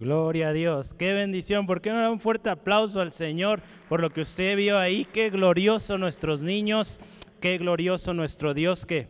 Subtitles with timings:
[0.00, 1.66] Gloria a Dios, qué bendición.
[1.66, 5.04] ¿Por qué no da un fuerte aplauso al Señor por lo que usted vio ahí?
[5.04, 6.98] Qué glorioso nuestros niños,
[7.40, 9.06] qué glorioso nuestro Dios que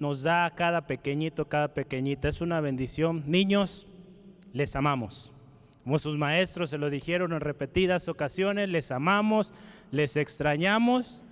[0.00, 2.30] nos da a cada pequeñito, cada pequeñita.
[2.30, 3.24] Es una bendición.
[3.26, 3.86] Niños,
[4.54, 5.34] les amamos.
[5.84, 9.52] Como sus maestros se lo dijeron en repetidas ocasiones, les amamos,
[9.90, 11.26] les extrañamos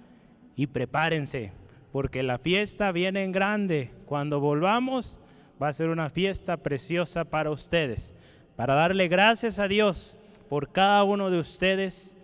[0.56, 1.52] y prepárense,
[1.90, 3.92] porque la fiesta viene en grande.
[4.04, 5.18] Cuando volvamos,
[5.60, 8.14] va a ser una fiesta preciosa para ustedes
[8.60, 10.18] para darle gracias a Dios
[10.50, 12.14] por cada uno de ustedes,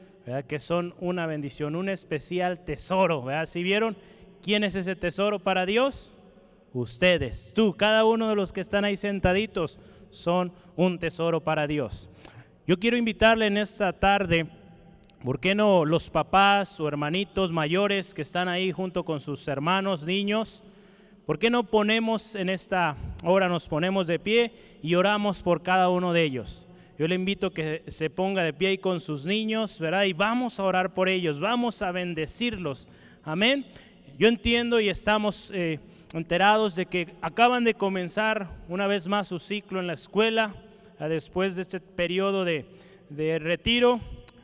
[0.46, 3.22] que son una bendición, un especial tesoro.
[3.22, 3.46] ¿verdad?
[3.46, 3.96] ¿Si vieron
[4.42, 6.12] quién es ese tesoro para Dios?
[6.74, 9.78] Ustedes, tú, cada uno de los que están ahí sentaditos
[10.10, 12.10] son un tesoro para Dios.
[12.66, 14.46] Yo quiero invitarle en esta tarde,
[15.24, 20.04] ¿por qué no los papás o hermanitos mayores que están ahí junto con sus hermanos,
[20.04, 20.62] niños?
[21.26, 25.88] ¿Por qué no ponemos en esta hora, nos ponemos de pie y oramos por cada
[25.88, 26.68] uno de ellos?
[26.96, 30.04] Yo le invito a que se ponga de pie ahí con sus niños, ¿verdad?
[30.04, 32.86] Y vamos a orar por ellos, vamos a bendecirlos.
[33.24, 33.66] Amén.
[34.16, 35.80] Yo entiendo y estamos eh,
[36.14, 40.54] enterados de que acaban de comenzar una vez más su ciclo en la escuela,
[41.00, 42.66] después de este periodo de,
[43.10, 43.98] de retiro,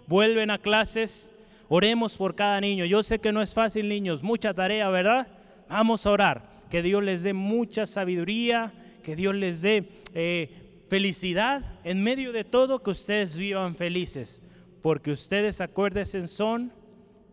[0.09, 1.31] vuelven a clases.
[1.69, 2.85] Oremos por cada niño.
[2.87, 5.29] Yo sé que no es fácil, niños, mucha tarea, ¿verdad?
[5.69, 11.63] Vamos a orar que Dios les dé mucha sabiduría, que Dios les dé eh, felicidad
[11.85, 14.41] en medio de todo, que ustedes vivan felices,
[14.81, 16.73] porque ustedes, acuérdense, son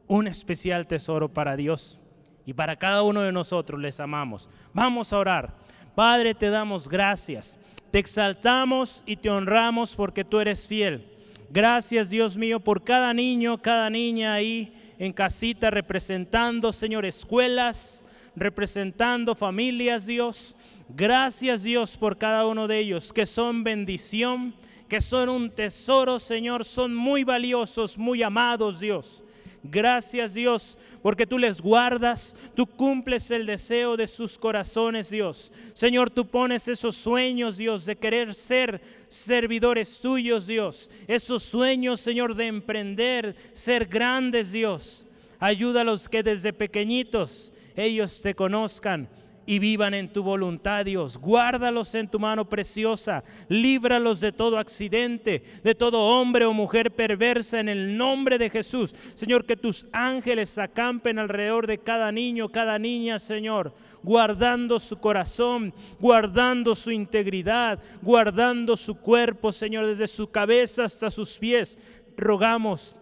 [0.07, 2.01] un especial tesoro para Dios
[2.45, 4.49] y para cada uno de nosotros les amamos.
[4.73, 5.55] Vamos a orar.
[5.95, 7.57] Padre, te damos gracias.
[7.91, 11.07] Te exaltamos y te honramos porque tú eres fiel.
[11.49, 18.03] Gracias, Dios mío, por cada niño, cada niña ahí en casita representando, Señor, escuelas,
[18.35, 20.55] representando familias, Dios.
[20.89, 24.53] Gracias, Dios, por cada uno de ellos, que son bendición,
[24.87, 29.23] que son un tesoro, Señor, son muy valiosos, muy amados, Dios.
[29.63, 35.51] Gracias Dios, porque tú les guardas, tú cumples el deseo de sus corazones, Dios.
[35.73, 40.89] Señor, tú pones esos sueños, Dios, de querer ser servidores tuyos, Dios.
[41.07, 45.05] Esos sueños, Señor, de emprender, ser grandes, Dios.
[45.39, 49.09] Ayúdalos que desde pequeñitos ellos te conozcan
[49.49, 51.17] y vivan en tu voluntad, Dios.
[51.17, 53.23] Guárdalos en tu mano preciosa.
[53.47, 58.93] Líbralos de todo accidente, de todo hombre o mujer perversa en el nombre de Jesús.
[59.15, 63.73] Señor, que tus ángeles acampen alrededor de cada niño, cada niña, Señor,
[64.03, 71.39] guardando su corazón, guardando su integridad, guardando su cuerpo, Señor, desde su cabeza hasta sus
[71.39, 71.79] pies.
[72.15, 72.95] Rogamos,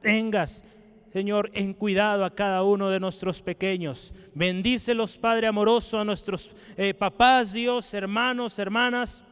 [0.00, 0.64] tengas
[1.12, 4.14] Señor, en cuidado a cada uno de nuestros pequeños.
[4.34, 9.22] Bendícelos, Padre amoroso, a nuestros eh, papás, Dios, hermanos, hermanas.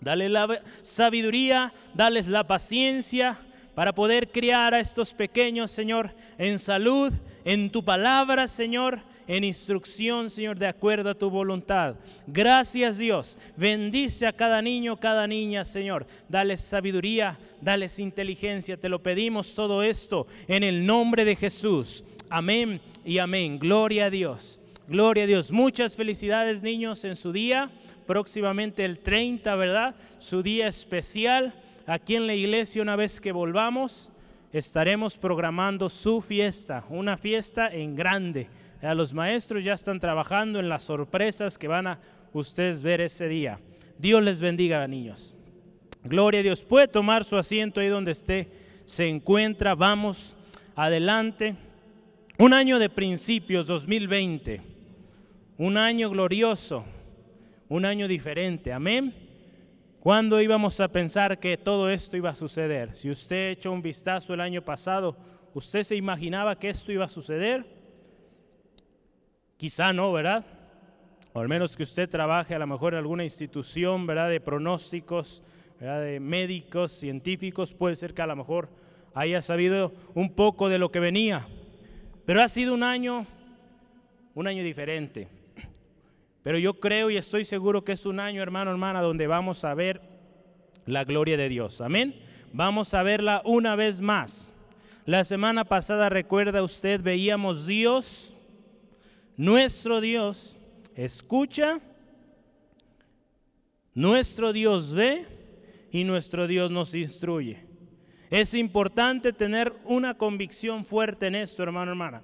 [0.00, 3.38] Dale la sabiduría, dales la paciencia
[3.74, 7.12] para poder criar a estos pequeños, Señor, en salud,
[7.44, 11.96] en tu palabra, Señor, en instrucción, Señor, de acuerdo a tu voluntad.
[12.26, 13.38] Gracias Dios.
[13.56, 16.06] Bendice a cada niño, cada niña, Señor.
[16.28, 18.76] Dales sabiduría, dales inteligencia.
[18.76, 22.04] Te lo pedimos todo esto en el nombre de Jesús.
[22.28, 23.58] Amén y amén.
[23.58, 24.60] Gloria a Dios.
[24.88, 25.50] Gloria a Dios.
[25.50, 27.70] Muchas felicidades niños en su día.
[28.06, 29.94] Próximamente el 30, ¿verdad?
[30.18, 31.54] Su día especial.
[31.86, 34.10] Aquí en la iglesia una vez que volvamos
[34.52, 38.46] estaremos programando su fiesta, una fiesta en grande
[38.92, 42.00] los maestros ya están trabajando en las sorpresas que van a
[42.32, 43.60] ustedes ver ese día.
[43.98, 45.34] Dios les bendiga, niños.
[46.02, 46.62] Gloria a Dios.
[46.62, 48.48] Puede tomar su asiento ahí donde esté.
[48.84, 49.74] Se encuentra.
[49.74, 50.36] Vamos
[50.74, 51.56] adelante.
[52.36, 54.60] Un año de principios, 2020.
[55.56, 56.84] Un año glorioso.
[57.68, 58.72] Un año diferente.
[58.72, 59.14] Amén.
[60.00, 62.94] ¿Cuándo íbamos a pensar que todo esto iba a suceder?
[62.94, 65.16] Si usted echó un vistazo el año pasado,
[65.54, 67.73] ¿usted se imaginaba que esto iba a suceder?
[69.56, 70.44] Quizá no, ¿verdad?
[71.32, 74.28] O al menos que usted trabaje a lo mejor en alguna institución, ¿verdad?
[74.28, 75.42] De pronósticos,
[75.80, 76.02] ¿verdad?
[76.02, 78.68] De médicos, científicos, puede ser que a lo mejor
[79.14, 81.46] haya sabido un poco de lo que venía.
[82.24, 83.26] Pero ha sido un año,
[84.34, 85.28] un año diferente.
[86.42, 89.74] Pero yo creo y estoy seguro que es un año, hermano, hermana, donde vamos a
[89.74, 90.02] ver
[90.86, 91.80] la gloria de Dios.
[91.80, 92.14] Amén.
[92.52, 94.52] Vamos a verla una vez más.
[95.06, 98.33] La semana pasada, recuerda usted, veíamos Dios
[99.36, 100.56] nuestro Dios
[100.94, 101.80] escucha,
[103.94, 105.26] nuestro Dios ve
[105.90, 107.64] y nuestro Dios nos instruye.
[108.30, 112.22] Es importante tener una convicción fuerte en esto, hermano, hermana.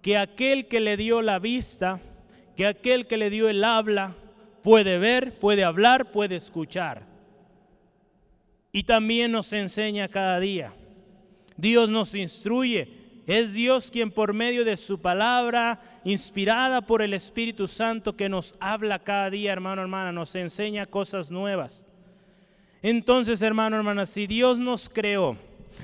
[0.00, 2.00] Que aquel que le dio la vista,
[2.56, 4.14] que aquel que le dio el habla,
[4.62, 7.14] puede ver, puede hablar, puede escuchar.
[8.76, 10.72] y también nos enseña cada día.
[11.56, 13.03] Dios nos instruye.
[13.26, 18.54] Es Dios quien por medio de su palabra, inspirada por el Espíritu Santo, que nos
[18.60, 21.86] habla cada día, hermano, hermana, nos enseña cosas nuevas.
[22.82, 25.38] Entonces, hermano, hermana, si Dios nos creó,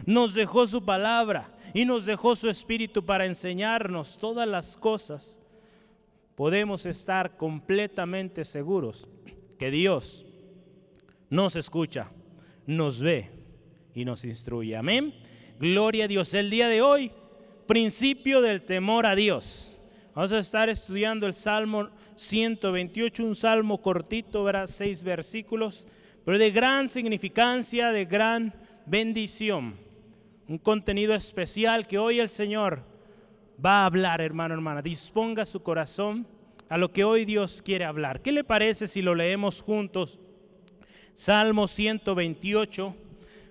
[0.04, 5.40] nos dejó su palabra y nos dejó su Espíritu para enseñarnos todas las cosas,
[6.34, 9.08] podemos estar completamente seguros
[9.58, 10.26] que Dios
[11.30, 12.10] nos escucha,
[12.66, 13.30] nos ve
[13.94, 14.76] y nos instruye.
[14.76, 15.14] Amén.
[15.58, 16.34] Gloria a Dios.
[16.34, 17.12] El día de hoy,
[17.70, 19.78] principio del temor a Dios.
[20.12, 25.86] Vamos a estar estudiando el Salmo 128, un salmo cortito, verá seis versículos,
[26.24, 28.52] pero de gran significancia, de gran
[28.86, 29.76] bendición.
[30.48, 32.82] Un contenido especial que hoy el Señor
[33.64, 34.82] va a hablar, hermano, hermana.
[34.82, 36.26] Disponga su corazón
[36.68, 38.20] a lo que hoy Dios quiere hablar.
[38.20, 40.18] ¿Qué le parece si lo leemos juntos?
[41.14, 42.96] Salmo 128,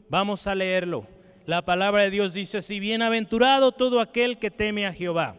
[0.09, 1.07] vamos a leerlo.
[1.49, 5.35] La palabra de Dios dice así, bienaventurado todo aquel que teme a Jehová,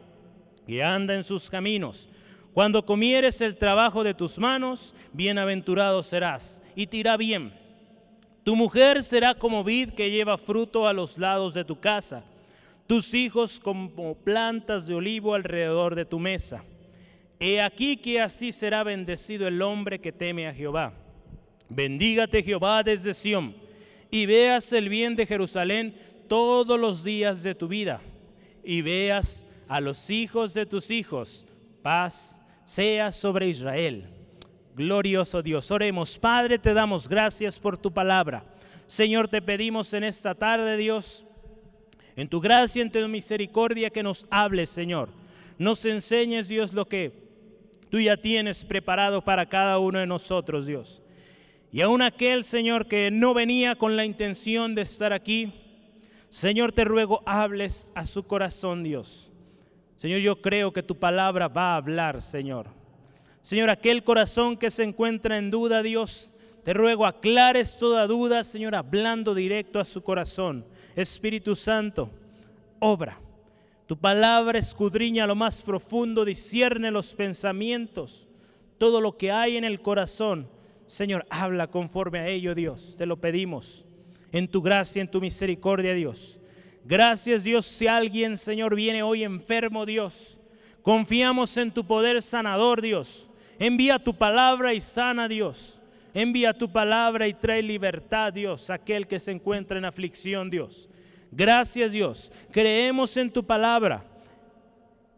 [0.67, 2.09] y anda en sus caminos.
[2.53, 7.53] Cuando comieres el trabajo de tus manos, bienaventurado serás, y te irá bien.
[8.43, 12.25] Tu mujer será como vid que lleva fruto a los lados de tu casa,
[12.89, 16.65] tus hijos como plantas de olivo alrededor de tu mesa.
[17.39, 20.93] He aquí que así será bendecido el hombre que teme a Jehová.
[21.69, 23.70] Bendígate Jehová desde Sión
[24.11, 25.95] y veas el bien de Jerusalén
[26.29, 28.01] todos los días de tu vida
[28.65, 31.47] y veas a los hijos de tus hijos.
[31.83, 34.09] Paz sea sobre Israel.
[34.75, 36.19] Glorioso Dios, oremos.
[36.19, 38.45] Padre, te damos gracias por tu palabra.
[38.87, 41.25] Señor, te pedimos en esta tarde, Dios,
[42.17, 45.11] en tu gracia, en tu misericordia, que nos hables, Señor.
[45.59, 47.13] Nos enseñes, Dios, lo que
[47.91, 51.03] tú ya tienes preparado para cada uno de nosotros, Dios.
[51.73, 55.53] Y aún aquel Señor que no venía con la intención de estar aquí,
[56.29, 59.31] Señor, te ruego, hables a su corazón, Dios.
[59.97, 62.69] Señor, yo creo que tu palabra va a hablar, Señor.
[63.41, 66.33] Señor, aquel corazón que se encuentra en duda, Dios,
[66.65, 70.65] te ruego, aclares toda duda, Señor, hablando directo a su corazón.
[70.97, 72.11] Espíritu Santo,
[72.81, 73.21] obra.
[73.87, 78.29] Tu palabra escudriña lo más profundo, discierne los pensamientos,
[78.79, 80.49] todo lo que hay en el corazón
[80.91, 82.97] Señor, habla conforme a ello, Dios.
[82.99, 83.87] Te lo pedimos.
[84.33, 86.41] En tu gracia, en tu misericordia, Dios.
[86.85, 90.41] Gracias, Dios, si alguien, Señor, viene hoy enfermo, Dios.
[90.83, 93.31] Confiamos en tu poder sanador, Dios.
[93.61, 95.81] Envía tu palabra y sana, Dios.
[96.13, 100.89] Envía tu palabra y trae libertad, Dios, aquel que se encuentra en aflicción, Dios.
[101.31, 102.33] Gracias, Dios.
[102.51, 104.05] Creemos en tu palabra.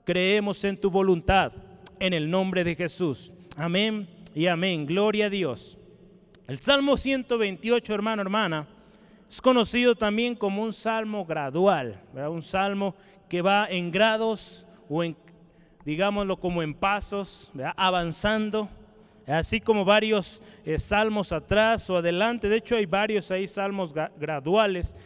[0.05, 1.51] Creemos en tu voluntad.
[1.99, 3.33] En el nombre de Jesús.
[3.57, 4.87] Amén y amén.
[4.87, 5.79] Gloria a Dios.
[6.47, 8.67] El Salmo 128, hermano, hermana,
[9.29, 12.95] es conocido también como un salmo gradual, un salmo
[13.29, 15.17] que va en grados o en,
[15.85, 18.69] digámoslo, como en pasos, avanzando,
[19.27, 22.49] así como varios eh, salmos atrás o adelante.
[22.49, 24.97] De hecho, hay varios ahí salmos graduales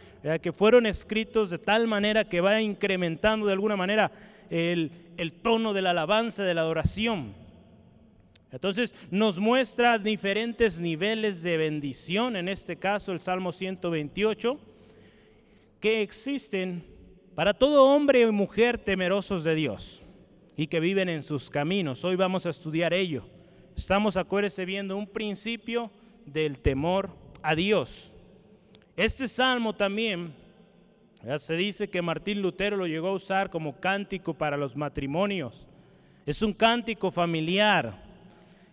[0.41, 4.11] que fueron escritos de tal manera que va incrementando de alguna manera
[4.49, 7.46] el, el tono de la alabanza, de la adoración.
[8.51, 14.57] Entonces nos muestra diferentes niveles de bendición, en este caso el Salmo 128,
[15.79, 16.83] que existen
[17.35, 20.01] para todo hombre y mujer temerosos de Dios
[20.55, 22.03] y que viven en sus caminos.
[22.03, 23.25] Hoy vamos a estudiar ello.
[23.75, 25.91] Estamos, acuérdense, viendo un principio
[26.25, 27.11] del temor
[27.43, 28.11] a Dios.
[28.95, 30.33] Este salmo también
[31.23, 35.67] ya se dice que Martín Lutero lo llegó a usar como cántico para los matrimonios.
[36.25, 38.06] Es un cántico familiar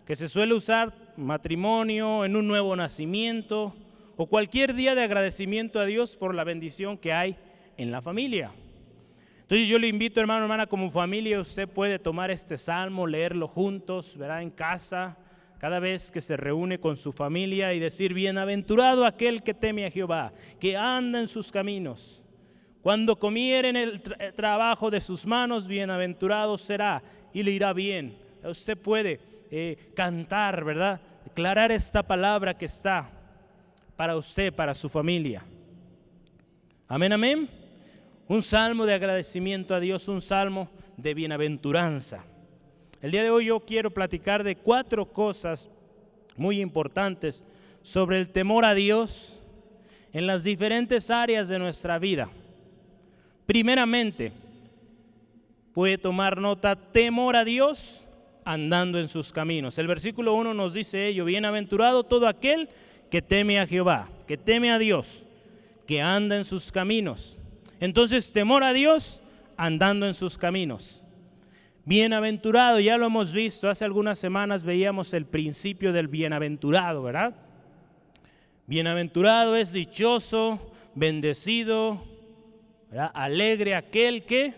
[0.05, 3.73] que se suele usar matrimonio, en un nuevo nacimiento
[4.17, 7.37] o cualquier día de agradecimiento a Dios por la bendición que hay
[7.77, 8.51] en la familia.
[9.41, 14.17] Entonces yo le invito, hermano, hermana, como familia, usted puede tomar este salmo, leerlo juntos,
[14.17, 15.17] verá en casa,
[15.59, 19.91] cada vez que se reúne con su familia y decir, bienaventurado aquel que teme a
[19.91, 22.23] Jehová, que anda en sus caminos.
[22.81, 24.01] Cuando comieren el
[24.35, 27.01] trabajo de sus manos, bienaventurado será
[27.33, 28.15] y le irá bien.
[28.43, 29.19] Usted puede
[29.51, 31.01] eh, cantar, ¿verdad?
[31.23, 33.09] Declarar esta palabra que está
[33.95, 35.43] para usted, para su familia.
[36.87, 37.49] Amén, amén.
[38.27, 42.23] Un salmo de agradecimiento a Dios, un salmo de bienaventuranza.
[43.01, 45.69] El día de hoy yo quiero platicar de cuatro cosas
[46.37, 47.43] muy importantes
[47.81, 49.39] sobre el temor a Dios
[50.11, 52.29] en las diferentes áreas de nuestra vida.
[53.45, 54.31] Primeramente,
[55.73, 58.04] puede tomar nota, temor a Dios
[58.45, 59.77] andando en sus caminos.
[59.77, 62.69] El versículo 1 nos dice ello, bienaventurado todo aquel
[63.09, 64.09] que teme a Jehová.
[64.27, 65.27] que teme a Dios,
[65.85, 67.37] que anda en sus caminos.
[67.79, 69.21] Entonces, temor a Dios
[69.57, 71.03] andando en sus caminos.
[71.85, 77.35] Bienaventurado, ya lo hemos visto, hace algunas semanas veíamos el principio del bienaventurado, ¿verdad?
[78.65, 82.03] Bienaventurado es dichoso, bendecido,
[83.13, 84.55] alegre aquel que,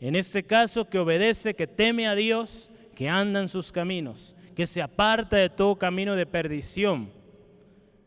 [0.00, 2.68] en este caso, que obedece, que teme a Dios,
[2.98, 7.12] que anda en sus caminos, que se aparta de todo camino de perdición,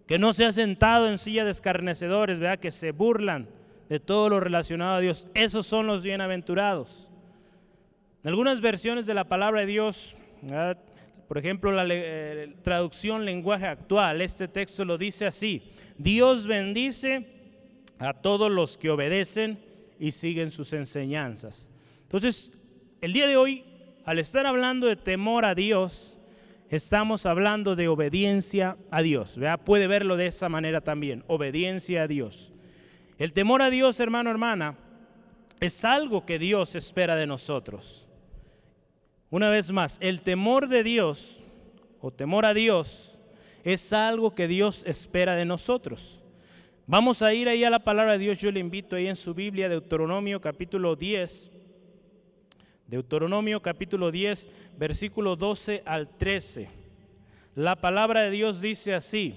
[0.06, 3.48] que no se ha sentado en silla de escarnecedores, que se burlan
[3.88, 5.30] de todo lo relacionado a Dios.
[5.34, 7.10] Esos son los bienaventurados.
[8.22, 10.18] En algunas versiones de la palabra de Dios,
[11.30, 17.28] por ejemplo, la eh, traducción lenguaje actual, este texto lo dice así, Dios bendice
[17.98, 19.58] a todos los que obedecen
[19.98, 21.70] y siguen sus enseñanzas.
[22.02, 22.52] Entonces,
[23.00, 23.71] el día de hoy,
[24.06, 26.18] al estar hablando de temor a Dios,
[26.70, 29.38] estamos hablando de obediencia a Dios.
[29.66, 32.54] Puede verlo de esa manera también, obediencia a Dios.
[33.18, 34.78] El temor a Dios, hermano, hermana,
[35.60, 38.08] es algo que Dios espera de nosotros.
[39.30, 41.38] Una vez más, el temor de Dios
[42.02, 43.20] o temor a Dios
[43.64, 46.24] es algo que Dios espera de nosotros.
[46.88, 48.40] Vamos a ir ahí a la palabra de Dios.
[48.40, 51.52] Yo le invito ahí en su Biblia, Deuteronomio capítulo 10.
[52.92, 56.68] Deuteronomio capítulo 10, versículo 12 al 13.
[57.56, 59.34] La palabra de Dios dice así.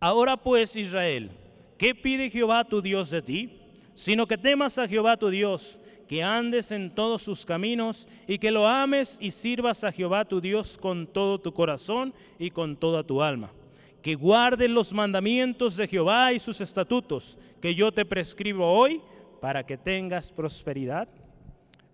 [0.00, 1.30] Ahora pues, Israel,
[1.76, 3.60] ¿qué pide Jehová tu Dios de ti?
[3.92, 8.50] Sino que temas a Jehová tu Dios que andes en todos sus caminos y que
[8.50, 13.04] lo ames y sirvas a Jehová tu Dios con todo tu corazón y con toda
[13.04, 13.52] tu alma.
[14.00, 19.02] Que guardes los mandamientos de Jehová y sus estatutos que yo te prescribo hoy
[19.42, 21.06] para que tengas prosperidad.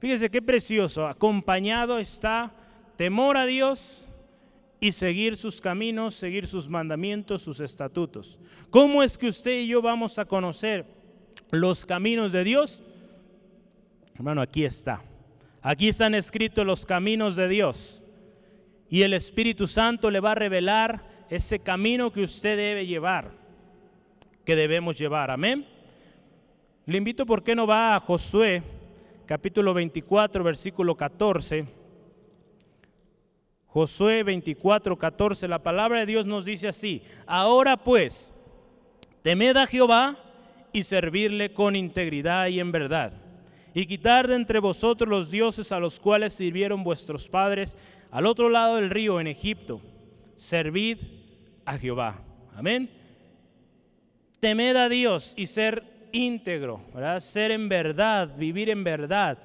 [0.00, 2.52] Fíjese qué precioso, acompañado está
[2.96, 4.02] temor a Dios
[4.80, 8.38] y seguir sus caminos, seguir sus mandamientos, sus estatutos.
[8.70, 10.86] ¿Cómo es que usted y yo vamos a conocer
[11.50, 12.82] los caminos de Dios?
[14.14, 15.02] Hermano, aquí está.
[15.60, 18.02] Aquí están escritos los caminos de Dios.
[18.88, 23.32] Y el Espíritu Santo le va a revelar ese camino que usted debe llevar,
[24.46, 25.30] que debemos llevar.
[25.30, 25.66] Amén.
[26.86, 28.62] Le invito, ¿por qué no va a Josué,
[29.30, 31.64] capítulo 24, versículo 14?
[33.66, 38.32] Josué 24, 14, la palabra de Dios nos dice así, ahora pues,
[39.22, 40.18] temed a Jehová
[40.72, 43.12] y servirle con integridad y en verdad
[43.72, 47.76] y quitar de entre vosotros los dioses a los cuales sirvieron vuestros padres
[48.10, 49.80] al otro lado del río en Egipto.
[50.34, 50.98] Servid
[51.64, 52.20] a Jehová.
[52.56, 52.90] Amén.
[54.40, 56.80] Temed a Dios y ser íntegro.
[57.18, 59.38] Ser en verdad, vivir en verdad.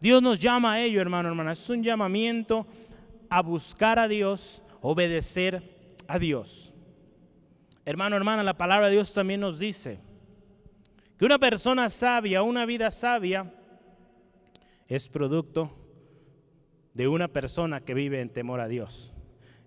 [0.00, 1.52] Dios nos llama a ello, hermano, hermana.
[1.52, 2.66] Es un llamamiento
[3.30, 5.62] a buscar a Dios, obedecer
[6.06, 6.72] a Dios.
[7.84, 9.98] Hermano, hermana, la palabra de Dios también nos dice,
[11.18, 13.52] que una persona sabia, una vida sabia,
[14.88, 15.70] es producto
[16.92, 19.12] de una persona que vive en temor a Dios.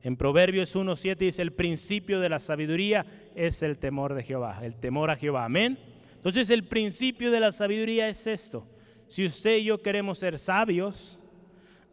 [0.01, 4.77] En Proverbios 1.7 dice, el principio de la sabiduría es el temor de Jehová, el
[4.77, 5.45] temor a Jehová.
[5.45, 5.77] Amén.
[6.17, 8.67] Entonces el principio de la sabiduría es esto.
[9.07, 11.19] Si usted y yo queremos ser sabios,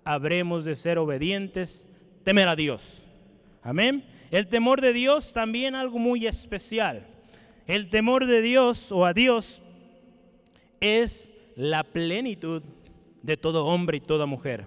[0.02, 1.88] habremos de ser obedientes,
[2.24, 3.06] temer a Dios.
[3.62, 4.04] Amén.
[4.30, 7.06] El temor de Dios también algo muy especial.
[7.66, 9.62] El temor de Dios o a Dios
[10.80, 12.62] es la plenitud
[13.22, 14.66] de todo hombre y toda mujer.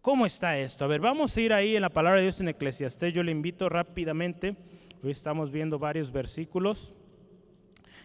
[0.00, 0.84] ¿Cómo está esto?
[0.84, 3.14] A ver, vamos a ir ahí en la palabra de Dios en Eclesiastés.
[3.14, 4.56] Yo le invito rápidamente.
[5.00, 6.92] Hoy estamos viendo varios versículos.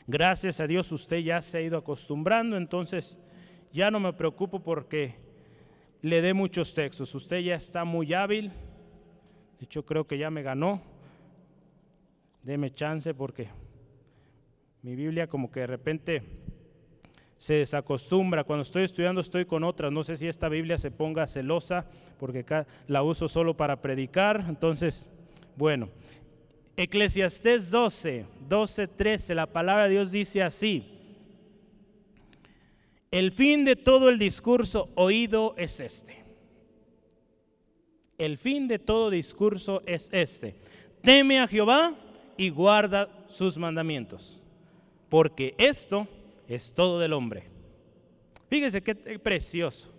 [0.07, 3.17] Gracias a Dios usted ya se ha ido acostumbrando, entonces
[3.71, 5.15] ya no me preocupo porque
[6.01, 7.13] le dé muchos textos.
[7.13, 8.49] Usted ya está muy hábil.
[9.59, 10.81] De hecho, creo que ya me ganó
[12.47, 13.49] deme chance porque
[14.81, 16.23] mi Biblia como que de repente
[17.35, 18.45] se desacostumbra.
[18.45, 19.91] Cuando estoy estudiando estoy con otras.
[19.91, 21.85] No sé si esta Biblia se ponga celosa
[22.17, 22.45] porque
[22.87, 24.45] la uso solo para predicar.
[24.47, 25.09] Entonces,
[25.57, 25.89] bueno,
[26.77, 30.86] Eclesiastés 12, 12, 13, la palabra de Dios dice así.
[33.10, 36.24] El fin de todo el discurso oído es este.
[38.19, 40.55] El fin de todo discurso es este.
[41.01, 41.96] Teme a Jehová
[42.38, 44.39] y guarda sus mandamientos,
[45.10, 46.07] porque esto
[46.48, 47.46] es todo del hombre.
[48.50, 49.96] Fíjese qué precioso.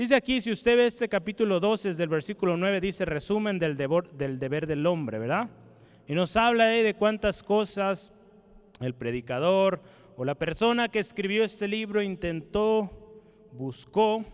[0.00, 3.76] Dice aquí, si usted ve este capítulo 12, desde el versículo 9, dice resumen del
[3.76, 5.50] del deber del hombre, ¿verdad?
[6.08, 8.10] Y nos habla de cuántas cosas
[8.80, 9.82] el predicador
[10.16, 12.90] o la persona que escribió este libro intentó,
[13.52, 14.24] buscó,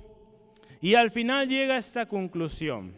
[0.81, 2.95] y al final llega a esta conclusión.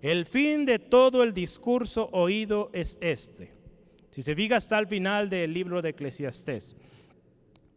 [0.00, 3.52] El fin de todo el discurso oído es este.
[4.10, 6.76] Si se fija hasta el final del libro de Eclesiastés.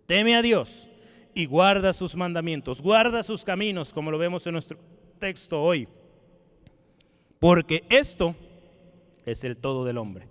[0.06, 0.88] Teme a Dios
[1.36, 4.80] y guarda sus mandamientos, guarda sus caminos, como lo vemos en nuestro
[5.20, 5.88] texto hoy.
[7.40, 8.34] Porque esto
[9.26, 10.28] es el todo del hombre.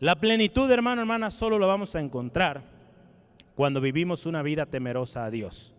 [0.00, 2.62] La plenitud, hermano, hermana, solo lo vamos a encontrar
[3.54, 5.74] cuando vivimos una vida temerosa a Dios.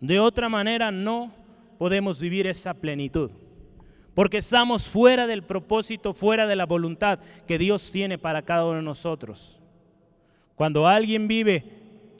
[0.00, 1.32] De otra manera no
[1.76, 3.32] podemos vivir esa plenitud,
[4.14, 8.76] porque estamos fuera del propósito, fuera de la voluntad que Dios tiene para cada uno
[8.76, 9.58] de nosotros.
[10.54, 11.64] Cuando alguien vive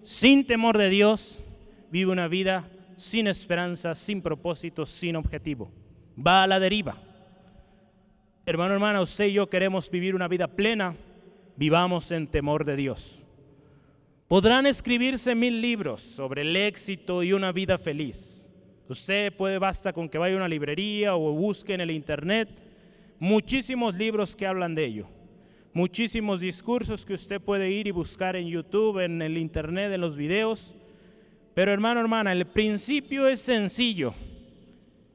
[0.03, 1.45] sin temor de Dios,
[1.91, 5.71] vive una vida sin esperanza, sin propósito, sin objetivo.
[6.19, 6.97] Va a la deriva.
[8.47, 10.95] Hermano, hermana, usted y yo queremos vivir una vida plena,
[11.57, 13.21] vivamos en temor de Dios.
[14.29, 18.51] Podrán escribirse mil libros sobre el éxito y una vida feliz.
[18.89, 22.49] Usted puede, basta con que vaya a una librería o busque en el internet
[23.19, 25.09] muchísimos libros que hablan de ello.
[25.73, 30.17] Muchísimos discursos que usted puede ir y buscar en YouTube, en el internet, en los
[30.17, 30.75] videos.
[31.57, 34.13] Pero hermano, hermana, el principio es sencillo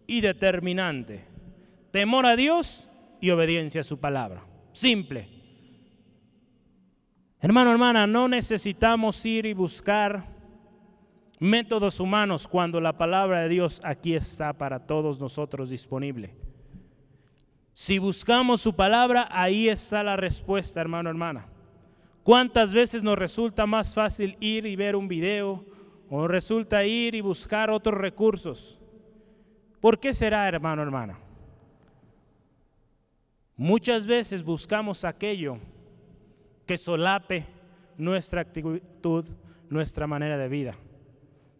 [0.07, 1.23] y determinante.
[1.91, 2.89] Temor a Dios
[3.21, 4.43] y obediencia a su palabra.
[4.71, 5.29] Simple.
[7.39, 10.35] Hermano, hermana, no necesitamos ir y buscar
[11.37, 16.33] métodos humanos cuando la palabra de Dios aquí está para todos nosotros disponible.
[17.71, 21.45] Si buscamos su palabra, ahí está la respuesta, hermano, hermana.
[22.23, 25.69] ¿Cuántas veces nos resulta más fácil ir y ver un video
[26.13, 28.77] o resulta ir y buscar otros recursos?
[29.79, 31.17] ¿Por qué será, hermano, hermana?
[33.55, 35.57] Muchas veces buscamos aquello
[36.65, 37.45] que solape
[37.97, 39.25] nuestra actitud,
[39.69, 40.73] nuestra manera de vida.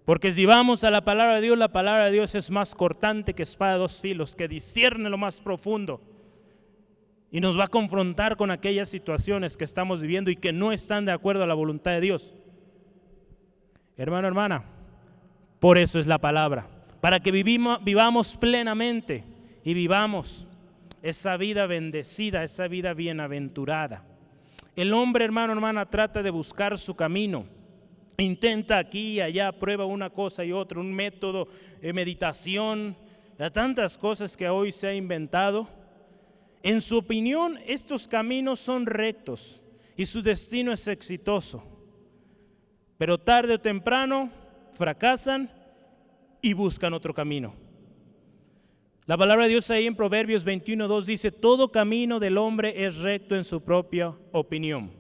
[0.03, 3.34] Porque si vamos a la palabra de Dios, la palabra de Dios es más cortante
[3.34, 6.01] que espada de dos filos, que discierne lo más profundo
[7.31, 11.05] y nos va a confrontar con aquellas situaciones que estamos viviendo y que no están
[11.05, 12.35] de acuerdo a la voluntad de Dios.
[13.98, 14.64] Hermano, hermana,
[15.60, 16.68] por eso es la palabra,
[17.01, 19.24] para que vivimos, vivamos plenamente
[19.64, 20.48] y vivamos
[21.01, 24.04] esa vida bendecida, esa vida bienaventurada.
[24.75, 27.46] El hombre, hermano, hermana, trata de buscar su camino.
[28.18, 31.48] Intenta aquí y allá, prueba una cosa y otra, un método
[31.82, 32.96] de meditación,
[33.51, 35.68] tantas cosas que hoy se ha inventado.
[36.64, 39.62] En su opinión, estos caminos son rectos
[39.98, 41.71] y su destino es exitoso.
[43.01, 44.29] Pero tarde o temprano
[44.74, 45.50] fracasan
[46.40, 47.55] y buscan otro camino.
[49.07, 53.35] La palabra de Dios ahí en Proverbios 21.2 dice, todo camino del hombre es recto
[53.35, 54.92] en su propia opinión,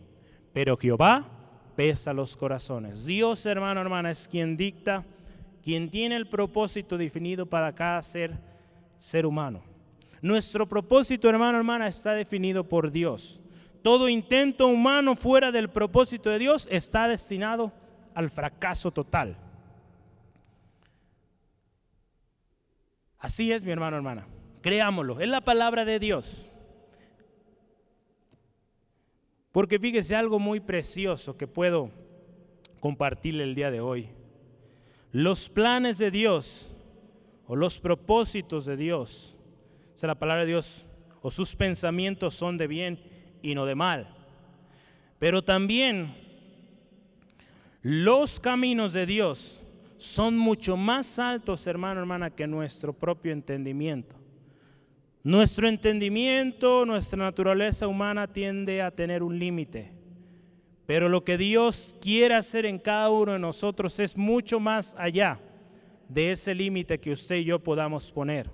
[0.51, 1.27] pero Jehová
[1.75, 3.05] pesa los corazones.
[3.05, 5.05] Dios, hermano, hermana, es quien dicta,
[5.61, 8.31] quien tiene el propósito definido para cada ser,
[8.97, 9.61] ser humano.
[10.23, 13.43] Nuestro propósito, hermano, hermana, está definido por Dios.
[13.83, 17.71] Todo intento humano fuera del propósito de Dios está destinado
[18.13, 19.37] al fracaso total.
[23.19, 24.27] Así es, mi hermano, hermana.
[24.61, 25.19] Creámoslo.
[25.19, 26.47] Es la palabra de Dios.
[29.51, 31.91] Porque fíjese algo muy precioso que puedo
[32.79, 34.09] compartirle el día de hoy.
[35.11, 36.73] Los planes de Dios
[37.45, 39.35] o los propósitos de Dios,
[39.93, 40.87] o sea, la palabra de Dios,
[41.21, 43.03] o sus pensamientos son de bien
[43.41, 44.15] y no de mal.
[45.19, 46.15] Pero también
[47.81, 49.61] los caminos de Dios
[49.97, 54.15] son mucho más altos, hermano, hermana, que nuestro propio entendimiento.
[55.23, 59.91] Nuestro entendimiento, nuestra naturaleza humana tiende a tener un límite.
[60.87, 65.39] Pero lo que Dios quiere hacer en cada uno de nosotros es mucho más allá
[66.09, 68.49] de ese límite que usted y yo podamos poner.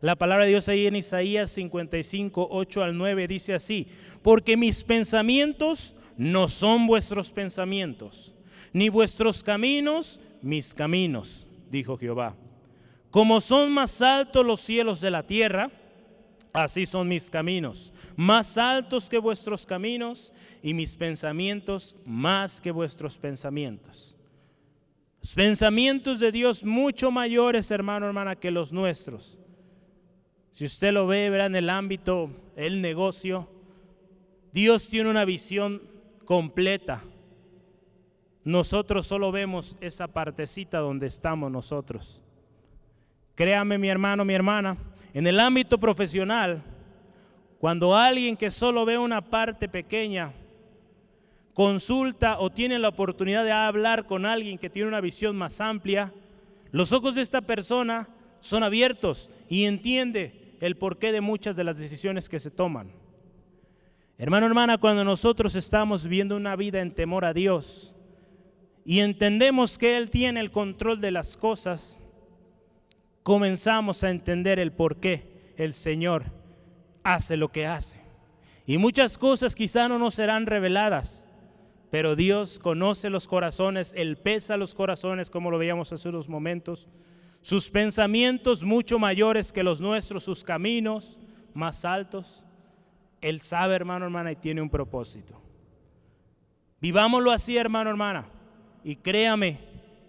[0.00, 3.86] La palabra de Dios ahí en Isaías 55, 8 al 9 dice así,
[4.22, 8.34] porque mis pensamientos no son vuestros pensamientos,
[8.72, 12.34] ni vuestros caminos mis caminos, dijo Jehová.
[13.10, 15.70] Como son más altos los cielos de la tierra,
[16.52, 23.16] así son mis caminos, más altos que vuestros caminos y mis pensamientos más que vuestros
[23.16, 24.16] pensamientos.
[25.20, 29.38] Los pensamientos de Dios mucho mayores, hermano, hermana, que los nuestros.
[30.52, 33.48] Si usted lo ve, verá en el ámbito, el negocio,
[34.52, 35.82] Dios tiene una visión
[36.24, 37.02] completa
[38.48, 42.22] nosotros solo vemos esa partecita donde estamos nosotros.
[43.34, 44.78] Créame mi hermano, mi hermana,
[45.12, 46.62] en el ámbito profesional,
[47.58, 50.32] cuando alguien que solo ve una parte pequeña
[51.52, 56.10] consulta o tiene la oportunidad de hablar con alguien que tiene una visión más amplia,
[56.72, 58.08] los ojos de esta persona
[58.40, 62.90] son abiertos y entiende el porqué de muchas de las decisiones que se toman.
[64.16, 67.94] Hermano, hermana, cuando nosotros estamos viviendo una vida en temor a Dios
[68.88, 71.98] y entendemos que Él tiene el control de las cosas,
[73.22, 76.24] comenzamos a entender el por qué el Señor
[77.02, 78.00] hace lo que hace.
[78.64, 81.28] Y muchas cosas quizá no nos serán reveladas,
[81.90, 86.88] pero Dios conoce los corazones, Él pesa los corazones, como lo veíamos hace unos momentos.
[87.42, 91.18] Sus pensamientos mucho mayores que los nuestros, sus caminos
[91.52, 92.42] más altos.
[93.20, 95.38] Él sabe, hermano, hermana, y tiene un propósito.
[96.80, 98.37] Vivámoslo así, hermano, hermana.
[98.84, 99.58] Y créame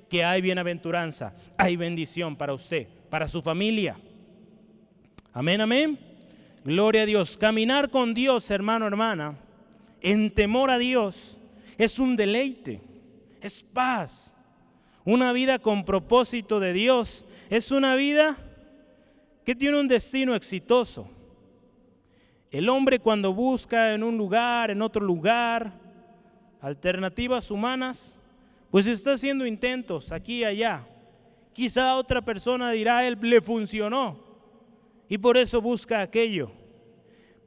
[0.10, 3.97] que hay bienaventuranza, hay bendición para usted, para su familia.
[5.34, 5.99] Amén, amén.
[6.63, 7.38] Gloria a Dios.
[7.38, 9.36] Caminar con Dios, hermano, hermana,
[10.01, 11.38] en temor a Dios,
[11.77, 12.82] es un deleite,
[13.41, 14.36] es paz.
[15.05, 18.38] Una vida con propósito de Dios es una vida
[19.45, 21.10] que tiene un destino exitoso.
[22.51, 25.73] El hombre cuando busca en un lugar, en otro lugar,
[26.62, 28.18] alternativas humanas,
[28.71, 30.88] pues está haciendo intentos aquí y allá.
[31.53, 34.19] Quizá otra persona dirá, él le funcionó
[35.08, 36.51] y por eso busca aquello.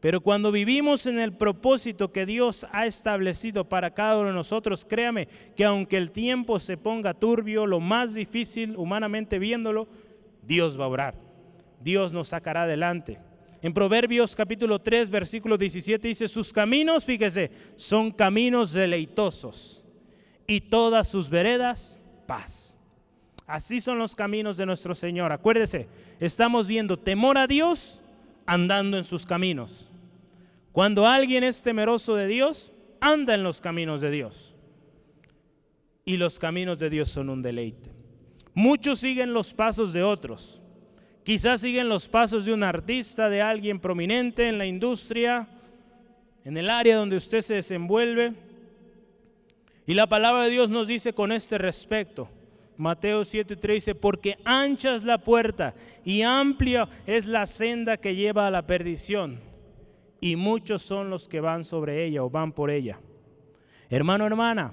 [0.00, 4.84] Pero cuando vivimos en el propósito que Dios ha establecido para cada uno de nosotros,
[4.84, 9.86] créame que aunque el tiempo se ponga turbio, lo más difícil humanamente viéndolo,
[10.42, 11.14] Dios va a obrar.
[11.80, 13.20] Dios nos sacará adelante.
[13.62, 19.81] En Proverbios capítulo 3, versículo 17 dice, sus caminos, fíjese, son caminos deleitosos
[20.46, 22.76] y todas sus veredas paz.
[23.46, 25.32] Así son los caminos de nuestro Señor.
[25.32, 25.88] Acuérdese,
[26.20, 28.00] estamos viendo temor a Dios
[28.46, 29.90] andando en sus caminos.
[30.72, 34.54] Cuando alguien es temeroso de Dios, anda en los caminos de Dios.
[36.04, 37.90] Y los caminos de Dios son un deleite.
[38.54, 40.60] Muchos siguen los pasos de otros.
[41.24, 45.46] Quizás siguen los pasos de un artista, de alguien prominente en la industria,
[46.44, 48.32] en el área donde usted se desenvuelve.
[49.86, 52.28] Y la palabra de Dios nos dice con este respecto,
[52.76, 58.46] Mateo 7:3 dice, porque ancha es la puerta y amplia es la senda que lleva
[58.46, 59.40] a la perdición,
[60.20, 63.00] y muchos son los que van sobre ella o van por ella.
[63.90, 64.72] Hermano, hermana,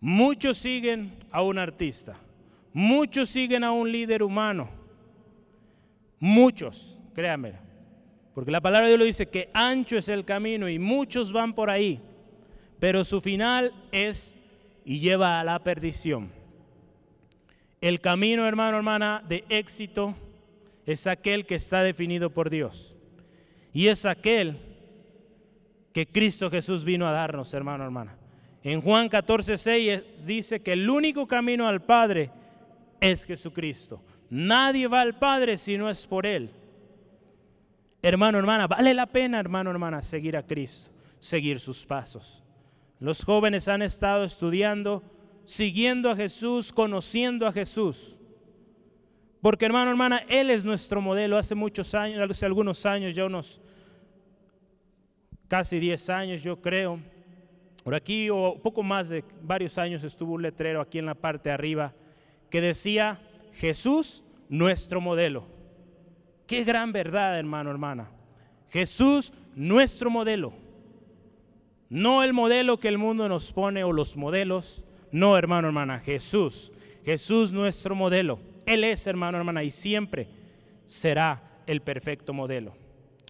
[0.00, 2.16] muchos siguen a un artista,
[2.72, 4.68] muchos siguen a un líder humano,
[6.18, 7.52] muchos, créanme,
[8.34, 11.54] porque la palabra de Dios lo dice que ancho es el camino y muchos van
[11.54, 12.00] por ahí,
[12.78, 14.36] pero su final es
[14.84, 16.30] y lleva a la perdición.
[17.80, 20.14] El camino, hermano, hermana, de éxito
[20.86, 22.96] es aquel que está definido por Dios.
[23.72, 24.58] Y es aquel
[25.92, 28.16] que Cristo Jesús vino a darnos, hermano, hermana.
[28.62, 32.30] En Juan 14, 6 dice que el único camino al Padre
[33.00, 34.02] es Jesucristo.
[34.30, 36.50] Nadie va al Padre si no es por Él.
[38.02, 42.45] Hermano, hermana, vale la pena, hermano, hermana, seguir a Cristo, seguir sus pasos.
[42.98, 45.02] Los jóvenes han estado estudiando,
[45.44, 48.16] siguiendo a Jesús, conociendo a Jesús.
[49.40, 51.36] Porque hermano, hermana, Él es nuestro modelo.
[51.36, 53.60] Hace muchos años, hace algunos años, ya unos
[55.48, 56.98] casi 10 años yo creo,
[57.84, 61.50] por aquí o poco más de varios años estuvo un letrero aquí en la parte
[61.50, 61.94] de arriba
[62.50, 63.20] que decía,
[63.52, 65.46] Jesús, nuestro modelo.
[66.46, 68.10] Qué gran verdad, hermano, hermana.
[68.70, 70.52] Jesús, nuestro modelo.
[71.88, 74.84] No el modelo que el mundo nos pone o los modelos.
[75.12, 76.72] No, hermano, hermana, Jesús.
[77.04, 78.40] Jesús nuestro modelo.
[78.66, 80.28] Él es, hermano, hermana, y siempre
[80.84, 82.74] será el perfecto modelo.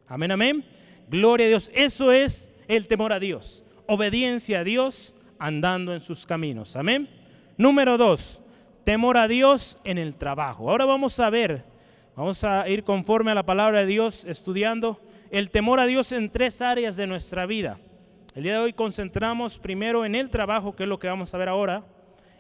[0.08, 0.64] Amén, amén.
[1.08, 1.70] Gloria a Dios.
[1.74, 3.64] Eso es el temor a Dios.
[3.86, 6.76] Obediencia a Dios andando en sus caminos.
[6.76, 7.08] Amén.
[7.58, 8.40] Número dos,
[8.84, 10.70] temor a Dios en el trabajo.
[10.70, 11.64] Ahora vamos a ver,
[12.14, 16.30] vamos a ir conforme a la palabra de Dios estudiando el temor a Dios en
[16.30, 17.78] tres áreas de nuestra vida.
[18.36, 21.38] El día de hoy concentramos primero en el trabajo, que es lo que vamos a
[21.38, 21.86] ver ahora,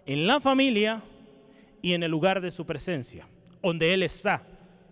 [0.04, 1.02] en la familia
[1.80, 3.26] y en el lugar de su presencia,
[3.62, 4.42] donde Él está,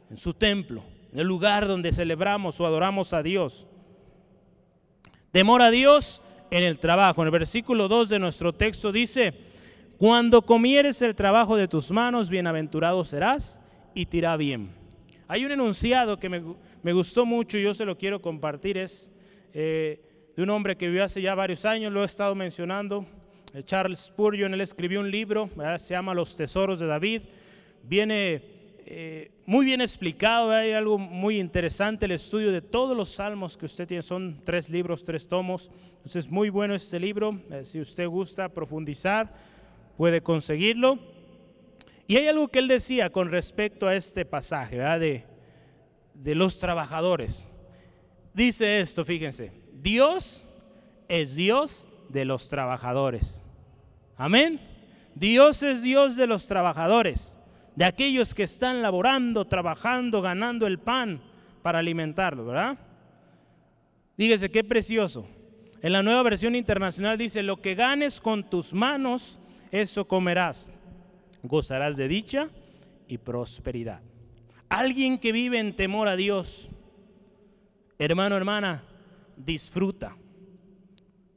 [0.09, 3.67] en su templo, en el lugar donde celebramos o adoramos a Dios.
[5.31, 7.21] Temor a Dios en el trabajo.
[7.21, 9.35] En el versículo 2 de nuestro texto dice,
[9.99, 13.61] cuando comieres el trabajo de tus manos, bienaventurado serás
[13.93, 14.71] y te irá bien.
[15.29, 19.12] Hay un enunciado que me, gustó mucho y yo se lo quiero compartir, es...
[19.53, 20.01] Eh,
[20.37, 23.07] de un hombre que vivió hace ya varios años, lo he estado mencionando,
[23.53, 27.23] eh, Charles Spurgeon, él escribió un libro, se llama Los Tesoros de David,
[27.85, 28.42] viene
[28.87, 33.66] eh, muy bien explicado, hay algo muy interesante, el estudio de todos los salmos que
[33.66, 38.09] usted tiene, son tres libros, tres tomos, entonces muy bueno este libro, eh, si usted
[38.09, 39.33] gusta profundizar,
[39.97, 40.99] puede conseguirlo.
[42.07, 45.25] Y hay algo que él decía con respecto a este pasaje, De,
[46.12, 47.51] de los trabajadores.
[48.35, 50.49] Dice esto, fíjense, Dios
[51.09, 53.44] es Dios de los trabajadores.
[54.16, 54.59] Amén.
[55.14, 57.38] Dios es Dios de los trabajadores,
[57.77, 61.20] de aquellos que están laborando, trabajando, ganando el pan
[61.61, 62.79] para alimentarlo, ¿verdad?
[64.16, 65.27] Fíjese qué precioso.
[65.83, 69.38] En la nueva versión internacional dice, lo que ganes con tus manos,
[69.70, 70.70] eso comerás.
[71.42, 72.49] Gozarás de dicha
[73.07, 74.01] y prosperidad.
[74.70, 76.70] Alguien que vive en temor a Dios,
[77.99, 78.83] hermano, hermana,
[79.37, 80.16] disfruta.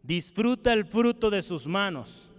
[0.03, 2.29] Disfruta el fruto de sus manos,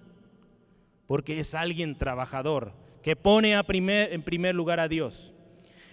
[1.07, 5.33] porque es alguien trabajador que pone a primer, en primer lugar a Dios.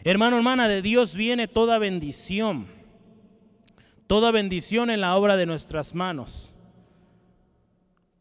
[0.04, 2.68] Hermano, hermana, de Dios viene toda bendición,
[4.08, 6.54] toda bendición en la obra de nuestras manos.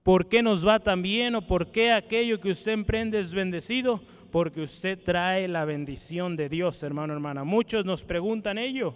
[0.02, 4.02] ¿Por qué nos va tan bien o por qué aquello que usted emprende es bendecido?
[4.30, 7.44] Porque usted trae la bendición de Dios, hermano, hermana.
[7.44, 8.94] Muchos nos preguntan ello.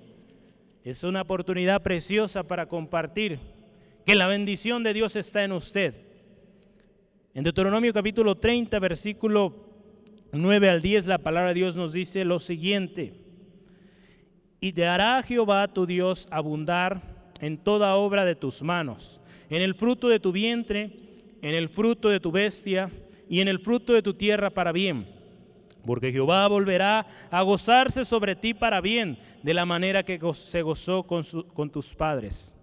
[0.85, 3.39] Es una oportunidad preciosa para compartir
[4.07, 5.95] que la bendición de Dios está en usted.
[7.35, 9.67] En Deuteronomio capítulo 30, versículo
[10.33, 13.15] 9 al 10, la palabra de Dios nos dice lo siguiente.
[14.61, 19.75] Y te hará Jehová tu Dios abundar en toda obra de tus manos en el
[19.75, 20.93] fruto de tu vientre,
[21.43, 22.91] en el fruto de tu bestia
[23.29, 25.07] y en el fruto de tu tierra para bien.
[25.89, 31.05] Porque Jehová volverá a gozarse sobre ti para bien, de la manera que se gozó
[31.05, 32.55] con, tus padres.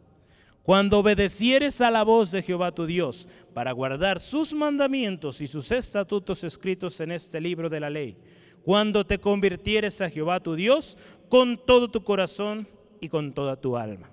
[0.61, 5.71] Cuando obedecieres a la voz de Jehová tu Dios, para guardar sus mandamientos y sus
[5.71, 8.15] estatutos escritos en este libro de la ley,
[8.61, 10.95] cuando te convirtieres a Jehová tu Dios
[11.27, 12.67] con todo tu corazón
[13.01, 14.07] y con toda tu alma.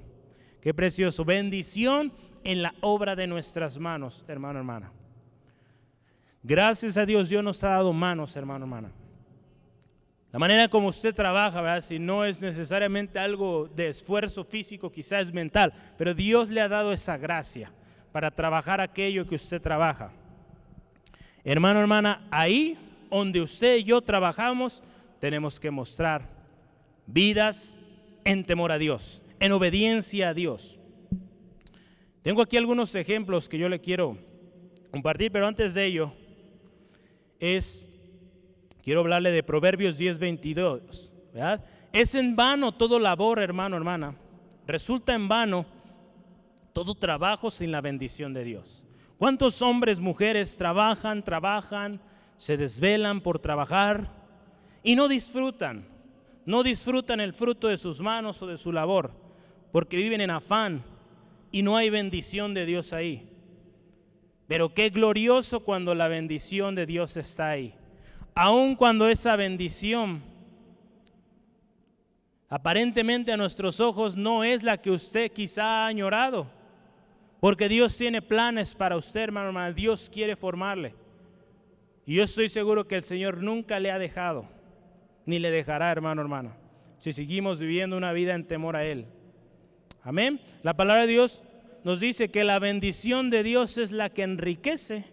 [0.63, 4.91] Qué precioso, bendición en la obra de nuestras manos, hermano, hermana.
[6.43, 8.91] Gracias a Dios, Dios nos ha dado manos, hermano, hermana.
[10.33, 15.33] La manera como usted trabaja, si no es necesariamente algo de esfuerzo físico, quizás es
[15.33, 17.71] mental, pero Dios le ha dado esa gracia
[18.13, 20.11] para trabajar aquello que usted trabaja.
[21.45, 22.79] Hermano, hermana, ahí
[23.11, 24.83] donde usted y yo trabajamos,
[25.19, 26.27] tenemos que mostrar
[27.07, 27.79] vidas
[28.25, 30.79] en temor a Dios, en obediencia a Dios.
[32.23, 34.17] Tengo aquí algunos ejemplos que yo le quiero
[34.91, 36.13] compartir, pero antes de ello,
[37.39, 37.85] es,
[38.83, 41.13] quiero hablarle de Proverbios 10, 22.
[41.33, 41.65] ¿verdad?
[41.93, 44.17] Es en vano todo labor, hermano, hermana.
[44.67, 45.67] Resulta en vano
[46.73, 48.85] todo trabajo sin la bendición de Dios.
[49.19, 52.01] ¿Cuántos hombres, mujeres trabajan, trabajan,
[52.37, 54.09] se desvelan por trabajar
[54.83, 55.87] y no disfrutan?
[56.45, 59.13] No disfrutan el fruto de sus manos o de su labor,
[59.71, 60.83] porque viven en afán,
[61.53, 63.29] y no hay bendición de Dios ahí.
[64.49, 67.75] Pero qué glorioso cuando la bendición de Dios está ahí.
[68.35, 70.23] Aun cuando esa bendición
[72.49, 76.47] aparentemente a nuestros ojos no es la que usted quizá ha añorado.
[77.41, 79.75] Porque Dios tiene planes para usted, hermano, hermano.
[79.75, 80.95] Dios quiere formarle.
[82.07, 84.45] Y yo estoy seguro que el Señor nunca le ha dejado,
[85.27, 86.53] ni le dejará, hermano, hermano,
[86.99, 89.07] si seguimos viviendo una vida en temor a Él.
[90.03, 90.41] Amén.
[90.63, 91.43] La palabra de Dios
[91.85, 95.05] nos dice que la bendición de Dios es la que enriquece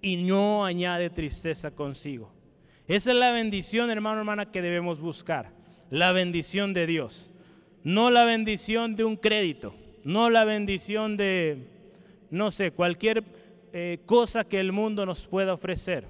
[0.00, 2.37] y no añade tristeza consigo.
[2.88, 5.52] Esa es la bendición, hermano, hermana, que debemos buscar.
[5.90, 7.28] La bendición de Dios.
[7.84, 9.74] No la bendición de un crédito.
[10.04, 11.66] No la bendición de,
[12.30, 13.24] no sé, cualquier
[13.74, 16.06] eh, cosa que el mundo nos pueda ofrecer.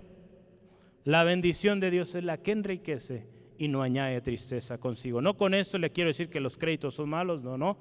[1.04, 3.26] La bendición de Dios es la que enriquece
[3.58, 5.20] y no añade tristeza consigo.
[5.20, 7.76] No con esto le quiero decir que los créditos son malos, no, no.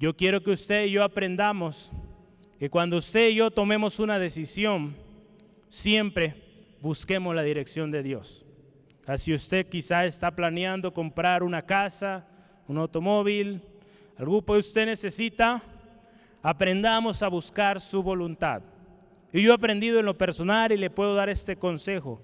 [0.00, 1.92] Yo quiero que usted y yo aprendamos
[2.58, 4.96] que cuando usted y yo tomemos una decisión,
[5.68, 6.41] siempre
[6.82, 8.44] busquemos la dirección de Dios.
[9.16, 12.26] Si usted quizá está planeando comprar una casa,
[12.66, 13.62] un automóvil,
[14.16, 15.62] algo que usted necesita,
[16.42, 18.62] aprendamos a buscar su voluntad.
[19.32, 22.20] Y yo he aprendido en lo personal y le puedo dar este consejo.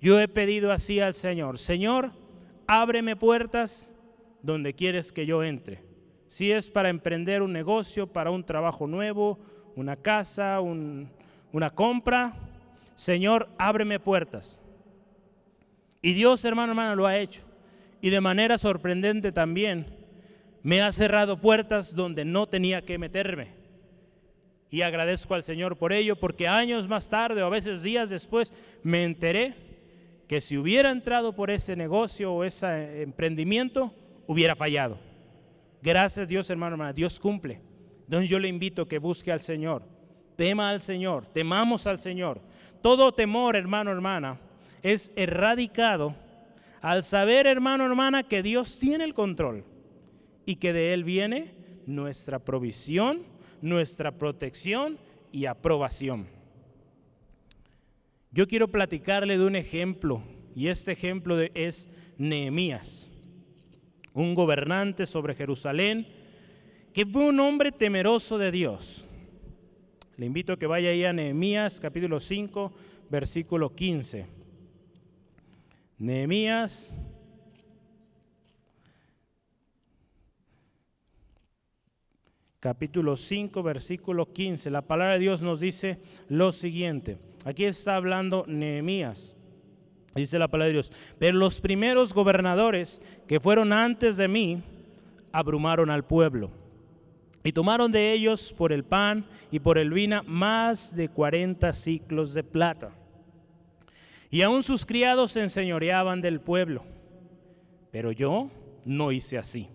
[0.00, 2.10] Yo he pedido así al Señor, Señor,
[2.66, 3.94] ábreme puertas
[4.42, 5.82] donde quieres que yo entre.
[6.26, 9.38] Si es para emprender un negocio, para un trabajo nuevo,
[9.76, 12.34] una casa, una compra,
[12.94, 14.60] Señor, ábreme puertas.
[16.00, 17.42] Y Dios, hermano, hermano, lo ha hecho.
[18.00, 19.86] Y de manera sorprendente también,
[20.62, 23.48] me ha cerrado puertas donde no tenía que meterme.
[24.70, 28.52] Y agradezco al Señor por ello, porque años más tarde o a veces días después
[28.82, 29.54] me enteré
[30.26, 33.94] que si hubiera entrado por ese negocio o ese emprendimiento,
[34.26, 34.98] hubiera fallado.
[35.82, 37.60] Gracias Dios, hermano, hermana, Dios cumple.
[38.04, 39.82] Entonces yo le invito a que busque al Señor.
[40.36, 42.40] Tema al Señor, temamos al Señor.
[42.84, 44.38] Todo temor, hermano, hermana,
[44.82, 46.14] es erradicado
[46.82, 49.64] al saber, hermano, hermana, que Dios tiene el control
[50.44, 51.54] y que de Él viene
[51.86, 53.22] nuestra provisión,
[53.62, 54.98] nuestra protección
[55.32, 56.26] y aprobación.
[58.30, 60.22] Yo quiero platicarle de un ejemplo
[60.54, 63.08] y este ejemplo es Nehemías,
[64.12, 66.06] un gobernante sobre Jerusalén
[66.92, 69.06] que fue un hombre temeroso de Dios.
[70.16, 72.72] Le invito a que vaya ahí a Nehemías capítulo 5,
[73.10, 74.26] versículo 15.
[75.98, 76.94] Nehemías
[82.60, 84.70] capítulo 5, versículo 15.
[84.70, 85.98] La palabra de Dios nos dice
[86.28, 87.18] lo siguiente.
[87.44, 89.34] Aquí está hablando Nehemías.
[90.14, 90.92] Dice la palabra de Dios.
[91.18, 94.62] Pero los primeros gobernadores que fueron antes de mí
[95.32, 96.50] abrumaron al pueblo.
[97.44, 102.32] Y tomaron de ellos por el pan y por el vino más de 40 ciclos
[102.32, 102.92] de plata.
[104.30, 106.84] Y aún sus criados se enseñoreaban del pueblo.
[107.92, 108.50] Pero yo
[108.84, 109.68] no hice así.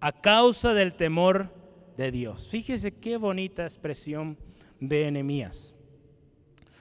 [0.00, 1.50] A causa del temor
[1.96, 2.48] de Dios.
[2.50, 4.36] Fíjese qué bonita expresión
[4.80, 5.74] de enemías.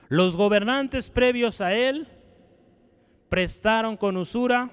[0.07, 2.07] Los gobernantes previos a él
[3.29, 4.71] prestaron con usura,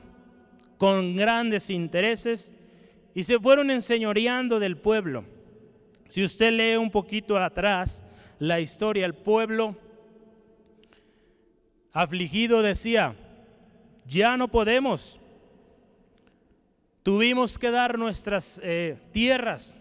[0.78, 2.54] con grandes intereses,
[3.16, 5.24] y se fueron enseñoreando del pueblo.
[6.10, 8.04] Si usted lee un poquito atrás
[8.38, 9.74] la historia, el pueblo
[11.94, 13.16] afligido decía,
[14.04, 15.18] ya no podemos,
[17.02, 19.74] tuvimos que dar nuestras eh, tierras,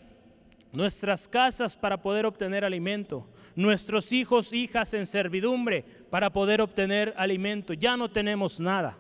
[0.71, 7.73] nuestras casas para poder obtener alimento, nuestros hijos, hijas en servidumbre para poder obtener alimento.
[7.73, 8.97] Ya no tenemos nada.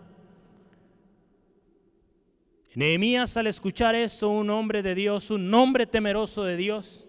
[2.75, 7.07] Nehemías al escuchar esto, un hombre de Dios, un hombre temeroso de Dios,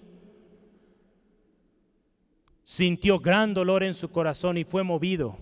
[2.62, 5.36] sintió gran dolor en su corazón y fue movido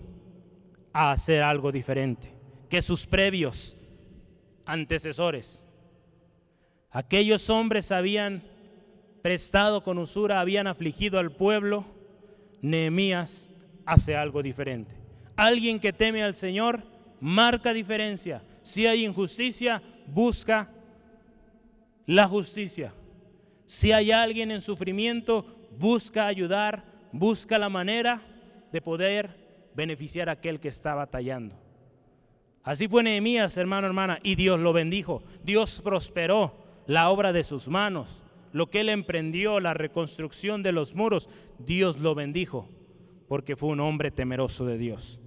[0.93, 2.33] a hacer algo diferente
[2.69, 3.77] que sus previos
[4.65, 5.63] antecesores.
[6.89, 8.43] Aquellos hombres habían
[9.21, 11.85] prestado con usura, habían afligido al pueblo,
[12.61, 13.49] Nehemías
[13.85, 14.95] hace algo diferente.
[15.35, 16.83] Alguien que teme al Señor
[17.19, 18.43] marca diferencia.
[18.63, 20.69] Si hay injusticia, busca
[22.05, 22.93] la justicia.
[23.65, 25.45] Si hay alguien en sufrimiento,
[25.77, 28.21] busca ayudar, busca la manera
[28.71, 31.55] de poder beneficiar a aquel que está batallando.
[32.63, 35.23] Así fue Nehemías, hermano, hermana, y Dios lo bendijo.
[35.43, 36.55] Dios prosperó
[36.87, 38.23] la obra de sus manos
[38.55, 42.69] lo que él emprendió, la reconstrucción de los muros, Dios lo bendijo,
[43.27, 45.19] porque fue un hombre temeroso de Dios.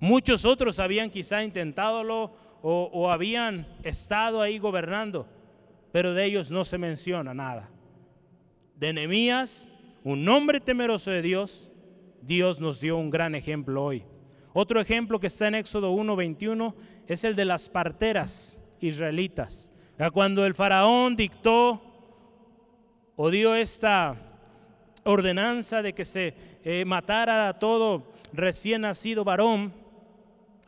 [0.00, 5.26] Muchos otros habían quizá intentándolo o, habían estado ahí gobernando,
[5.92, 7.68] pero de ellos no se menciona nada.
[8.76, 11.70] De Nehemías, un hombre temeroso de Dios,
[12.22, 14.02] Dios nos dio un gran ejemplo hoy.
[14.54, 16.74] Otro ejemplo que está en Éxodo 1:21
[17.06, 19.70] es el de las parteras israelitas.
[20.14, 21.82] Cuando el faraón dictó
[23.14, 24.16] o dio esta
[25.04, 29.83] ordenanza de que se eh, matara a todo recién nacido varón,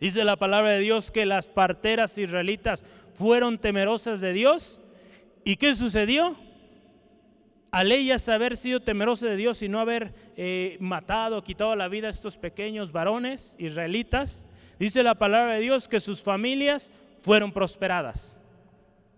[0.00, 4.80] dice la palabra de Dios que las parteras israelitas fueron temerosas de Dios.
[5.44, 6.36] ¿Y qué sucedió?
[7.70, 12.08] Al ellas haber sido temerosas de Dios y no haber eh, matado, quitado la vida
[12.08, 14.46] a estos pequeños varones israelitas,
[14.78, 16.90] dice la palabra de Dios que sus familias
[17.22, 18.40] fueron prosperadas.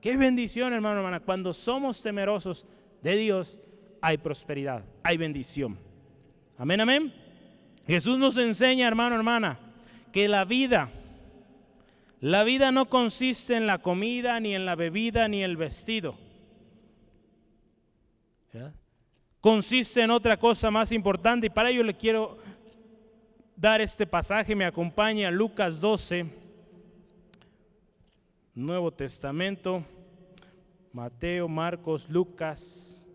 [0.00, 2.66] Qué bendición, hermano, hermana, cuando somos temerosos
[3.02, 3.58] de Dios
[4.00, 5.78] hay prosperidad, hay bendición.
[6.56, 7.14] Amén, amén.
[7.86, 9.58] Jesús nos enseña, hermano, hermana,
[10.12, 10.90] que la vida,
[12.20, 16.16] la vida no consiste en la comida, ni en la bebida, ni el vestido.
[19.40, 22.38] Consiste en otra cosa más importante y para ello le quiero
[23.56, 24.54] dar este pasaje.
[24.54, 26.26] Me acompaña Lucas 12,
[28.54, 29.84] Nuevo Testamento.
[30.92, 33.06] Mateo, Marcos, Lucas,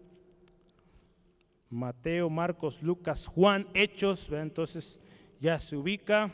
[1.70, 5.00] Mateo, Marcos, Lucas, Juan, Hechos, entonces
[5.40, 6.32] ya se ubica.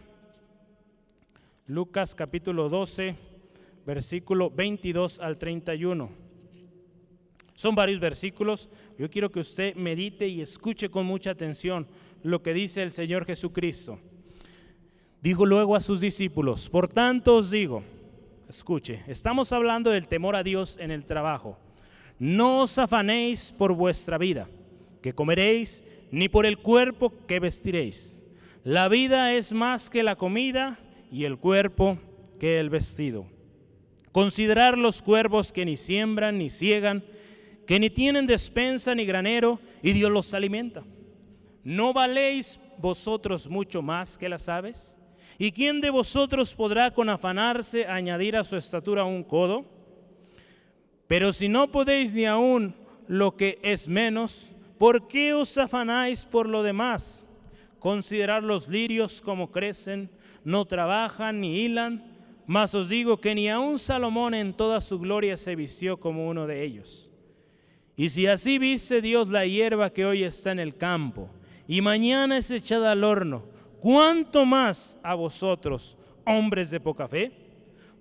[1.70, 3.16] Lucas capítulo 12,
[3.86, 6.10] versículo 22 al 31.
[7.54, 8.72] Son varios versículos.
[8.98, 11.86] Yo quiero que usted medite y escuche con mucha atención
[12.24, 14.00] lo que dice el Señor Jesucristo.
[15.22, 17.84] Dijo luego a sus discípulos, por tanto os digo,
[18.50, 21.60] Escuche, estamos hablando del temor a Dios en el trabajo.
[22.18, 24.50] No os afanéis por vuestra vida,
[25.04, 28.24] que comeréis, ni por el cuerpo que vestiréis.
[28.64, 30.80] La vida es más que la comida
[31.12, 31.98] y el cuerpo
[32.40, 33.26] que el vestido.
[34.12, 37.04] Considerar los cuervos que ni siembran ni ciegan,
[37.68, 40.84] que ni tienen despensa ni granero, y Dios los alimenta.
[41.64, 44.98] ¿No valéis vosotros mucho más que las aves?
[45.38, 49.66] ¿Y quién de vosotros podrá con afanarse añadir a su estatura un codo?
[51.08, 52.76] Pero si no podéis ni aún
[53.08, 57.26] lo que es menos, ¿por qué os afanáis por lo demás?
[57.80, 60.10] Considerad los lirios como crecen,
[60.44, 62.04] no trabajan ni hilan,
[62.46, 66.48] mas os digo que ni aun Salomón en toda su gloria se vistió como uno
[66.48, 67.10] de ellos.
[67.96, 71.30] Y si así viste Dios la hierba que hoy está en el campo
[71.68, 73.44] y mañana es echada al horno,
[73.82, 77.32] ¿cuánto más a vosotros, hombres de poca fe?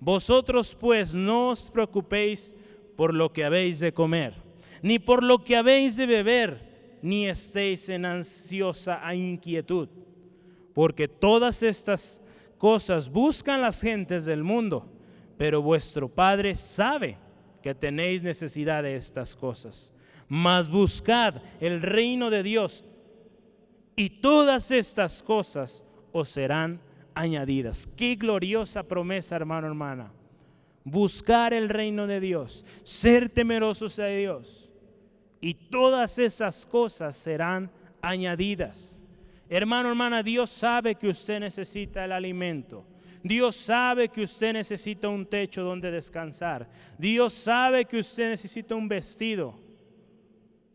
[0.01, 2.55] Vosotros pues no os preocupéis
[2.97, 4.35] por lo que habéis de comer,
[4.83, 9.89] ni por lo que habéis de beber, ni estéis en ansiosa inquietud,
[10.75, 12.23] porque todas estas
[12.59, 14.87] cosas buscan las gentes del mundo,
[15.39, 17.17] pero vuestro Padre sabe
[17.63, 19.95] que tenéis necesidad de estas cosas.
[20.29, 22.85] Mas buscad el reino de Dios
[23.97, 26.81] y todas estas cosas os serán
[27.15, 27.89] añadidas.
[27.97, 30.13] Qué gloriosa promesa, hermano, hermana.
[30.85, 34.71] Buscar el reino de Dios, ser temerosos de Dios.
[35.41, 38.98] Y todas esas cosas serán añadidas.
[39.49, 42.85] Hermano, hermana, Dios sabe que usted necesita el alimento.
[43.23, 46.69] Dios sabe que usted necesita un techo donde descansar.
[46.99, 49.55] Dios sabe que usted necesita un vestido.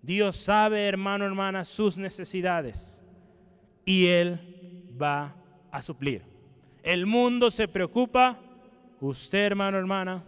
[0.01, 3.03] Dios sabe, hermano, hermana, sus necesidades
[3.85, 4.39] y Él
[5.01, 5.35] va
[5.71, 6.23] a suplir.
[6.83, 8.39] El mundo se preocupa,
[8.99, 10.23] usted hermano, hermana,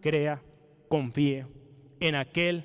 [0.00, 0.40] crea,
[0.88, 1.46] confíe
[1.98, 2.64] en aquel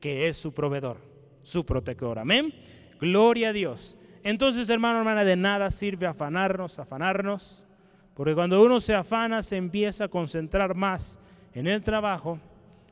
[0.00, 0.98] que es su proveedor,
[1.42, 2.18] su protector.
[2.18, 2.52] Amén.
[3.00, 3.96] Gloria a Dios.
[4.24, 7.66] Entonces, hermano, hermana, de nada sirve afanarnos, afanarnos,
[8.14, 11.18] porque cuando uno se afana se empieza a concentrar más
[11.54, 12.38] en el trabajo,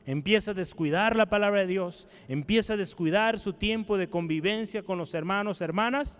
[0.05, 4.97] empieza a descuidar la palabra de Dios, empieza a descuidar su tiempo de convivencia con
[4.97, 6.19] los hermanos, hermanas,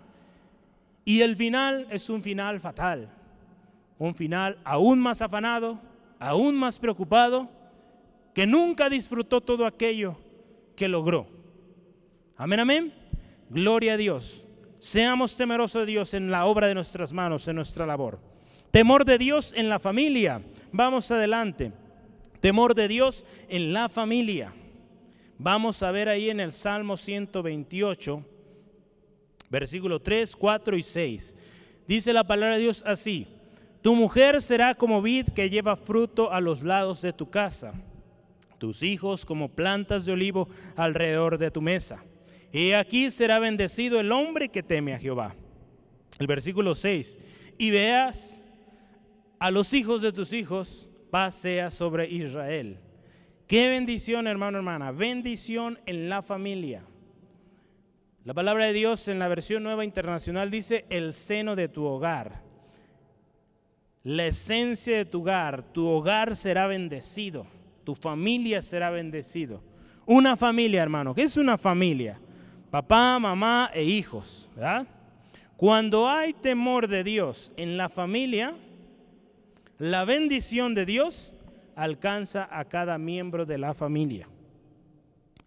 [1.04, 3.10] y el final es un final fatal,
[3.98, 5.80] un final aún más afanado,
[6.20, 7.50] aún más preocupado,
[8.34, 10.16] que nunca disfrutó todo aquello
[10.76, 11.28] que logró.
[12.38, 12.94] Amén, amén.
[13.50, 14.46] Gloria a Dios.
[14.82, 18.20] Seamos temerosos de Dios en la obra de nuestras manos, en nuestra labor.
[18.72, 20.42] Temor de Dios en la familia.
[20.72, 21.72] Vamos adelante.
[22.40, 24.52] Temor de Dios en la familia.
[25.38, 28.26] Vamos a ver ahí en el Salmo 128
[29.52, 31.38] versículo 3, 4 y 6.
[31.88, 33.28] Dice la palabra de Dios así,
[33.82, 37.74] tu mujer será como vid que lleva fruto a los lados de tu casa,
[38.58, 42.04] tus hijos como plantas de olivo alrededor de tu mesa.
[42.54, 45.36] Y aquí será bendecido el hombre que teme a Jehová.
[46.20, 47.18] El versículo 6,
[47.58, 48.40] y veas
[49.40, 52.78] a los hijos de tus hijos, paz sea sobre Israel.
[53.48, 56.84] Qué bendición, hermano, hermana, bendición en la familia.
[58.24, 62.44] La palabra de Dios en la versión nueva internacional dice el seno de tu hogar.
[64.04, 67.48] La esencia de tu hogar, tu hogar será bendecido,
[67.84, 69.64] tu familia será bendecido.
[70.06, 72.20] Una familia, hermano, ¿qué es una familia?
[72.72, 74.88] Papá, mamá e hijos, ¿verdad?
[75.58, 78.56] Cuando hay temor de Dios en la familia,
[79.78, 81.34] la bendición de Dios
[81.76, 84.28] alcanza a cada miembro de la familia.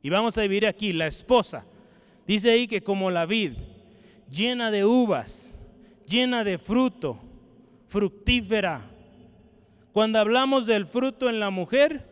[0.03, 1.64] Y vamos a vivir aquí, la esposa
[2.27, 3.53] Dice ahí que como la vid,
[4.31, 5.61] llena de uvas,
[6.09, 7.18] llena de fruto,
[7.87, 8.83] fructífera.
[9.93, 12.09] Cuando hablamos del fruto en la mujer,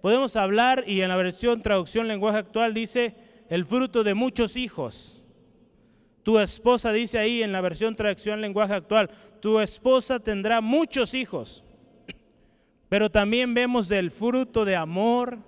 [0.00, 3.14] podemos hablar, y en la versión traducción lenguaje actual dice,
[3.48, 5.22] el fruto de muchos hijos.
[6.22, 11.62] Tu esposa dice ahí en la versión traducción lenguaje actual, tu esposa tendrá muchos hijos.
[12.88, 15.38] Pero también vemos del fruto de amor,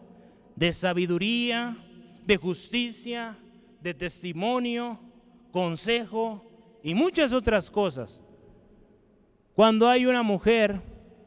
[0.55, 1.77] de sabiduría,
[2.25, 3.37] de justicia,
[3.81, 5.01] de testimonio,
[5.51, 6.45] consejo
[6.83, 8.23] y muchas otras cosas.
[9.55, 10.81] Cuando hay una mujer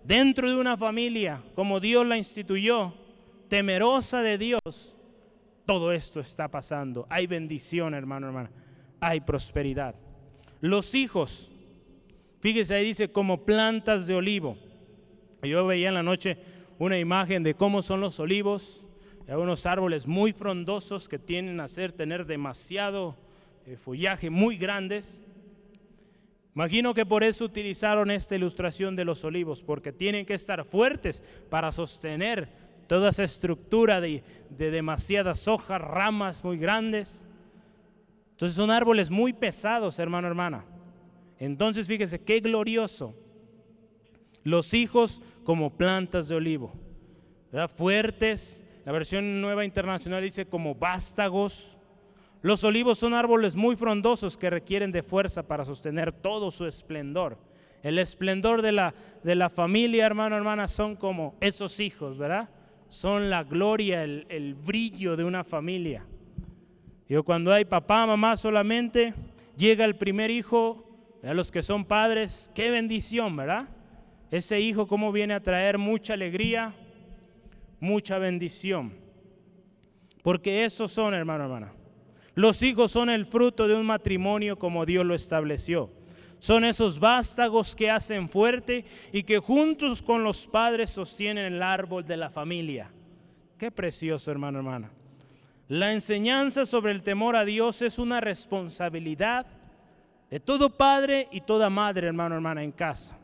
[0.03, 2.93] dentro de una familia, como Dios la instituyó,
[3.49, 4.95] temerosa de Dios,
[5.65, 7.05] todo esto está pasando.
[7.09, 8.51] Hay bendición, hermano, hermana.
[8.99, 9.95] Hay prosperidad.
[10.59, 11.51] Los hijos,
[12.39, 14.57] fíjese ahí dice, como plantas de olivo.
[15.41, 16.37] Yo veía en la noche
[16.77, 18.85] una imagen de cómo son los olivos
[19.31, 23.15] hay unos árboles muy frondosos que tienen a ser tener demasiado
[23.65, 25.21] eh, follaje muy grandes.
[26.53, 31.23] Imagino que por eso utilizaron esta ilustración de los olivos, porque tienen que estar fuertes
[31.49, 32.49] para sostener
[32.91, 37.25] toda esa estructura de, de demasiadas hojas, ramas muy grandes.
[38.31, 40.65] Entonces son árboles muy pesados, hermano, hermana.
[41.39, 43.15] Entonces fíjese qué glorioso.
[44.43, 46.73] Los hijos como plantas de olivo,
[47.49, 47.69] ¿verdad?
[47.69, 51.77] fuertes, la versión nueva internacional dice como vástagos.
[52.41, 57.37] Los olivos son árboles muy frondosos que requieren de fuerza para sostener todo su esplendor.
[57.83, 62.49] El esplendor de la, de la familia, hermano, hermana, son como esos hijos, ¿verdad?
[62.91, 66.05] Son la gloria, el, el brillo de una familia.
[67.07, 69.13] Yo cuando hay papá, mamá solamente,
[69.55, 70.85] llega el primer hijo,
[71.23, 73.69] a los que son padres, qué bendición, ¿verdad?
[74.29, 76.75] Ese hijo cómo viene a traer mucha alegría,
[77.79, 78.91] mucha bendición.
[80.21, 81.71] Porque esos son, hermano, hermana.
[82.35, 85.91] Los hijos son el fruto de un matrimonio como Dios lo estableció.
[86.41, 88.83] Son esos vástagos que hacen fuerte
[89.13, 92.89] y que juntos con los padres sostienen el árbol de la familia.
[93.59, 94.89] Qué precioso, hermano, hermana.
[95.67, 99.45] La enseñanza sobre el temor a Dios es una responsabilidad
[100.31, 103.15] de todo padre y toda madre, hermano, hermana, en casa.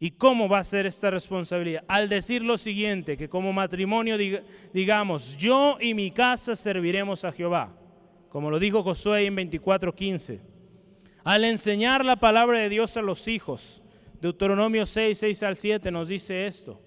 [0.00, 1.84] ¿Y cómo va a ser esta responsabilidad?
[1.86, 4.18] Al decir lo siguiente, que como matrimonio
[4.72, 7.72] digamos, yo y mi casa serviremos a Jehová,
[8.30, 10.40] como lo dijo Josué en 24:15.
[11.24, 13.82] Al enseñar la palabra de Dios a los hijos,
[14.20, 16.80] Deuteronomio 6, 6 al 7 nos dice esto,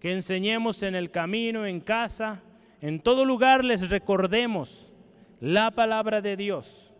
[0.00, 2.42] que enseñemos en el camino, en casa,
[2.80, 4.92] en todo lugar les recordemos
[5.40, 6.92] la palabra de Dios.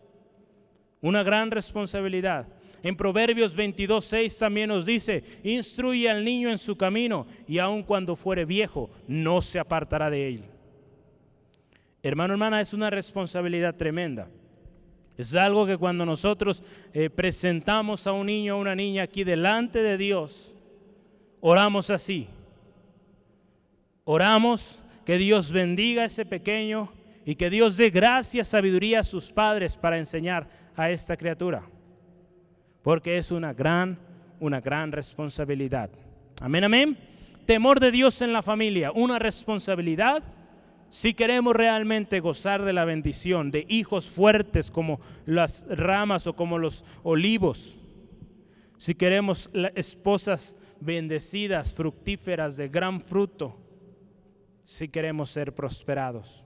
[1.00, 2.48] Una gran responsabilidad.
[2.82, 7.82] En Proverbios 22, 6 también nos dice, instruye al niño en su camino y aun
[7.82, 10.44] cuando fuere viejo, no se apartará de él.
[12.02, 14.28] Hermano, hermana, es una responsabilidad tremenda.
[15.18, 16.62] Es algo que cuando nosotros
[16.92, 20.54] eh, presentamos a un niño o una niña aquí delante de Dios,
[21.40, 22.28] oramos así.
[24.04, 26.92] Oramos que Dios bendiga a ese pequeño
[27.26, 31.62] y que Dios dé gracia, sabiduría a sus padres para enseñar a esta criatura.
[32.82, 33.98] Porque es una gran,
[34.38, 35.90] una gran responsabilidad.
[36.40, 36.96] Amén, amén.
[37.44, 40.22] Temor de Dios en la familia, una responsabilidad
[40.90, 46.58] si queremos realmente gozar de la bendición de hijos fuertes como las ramas o como
[46.58, 47.76] los olivos,
[48.78, 53.56] si queremos esposas bendecidas, fructíferas, de gran fruto,
[54.64, 56.44] si queremos ser prosperados.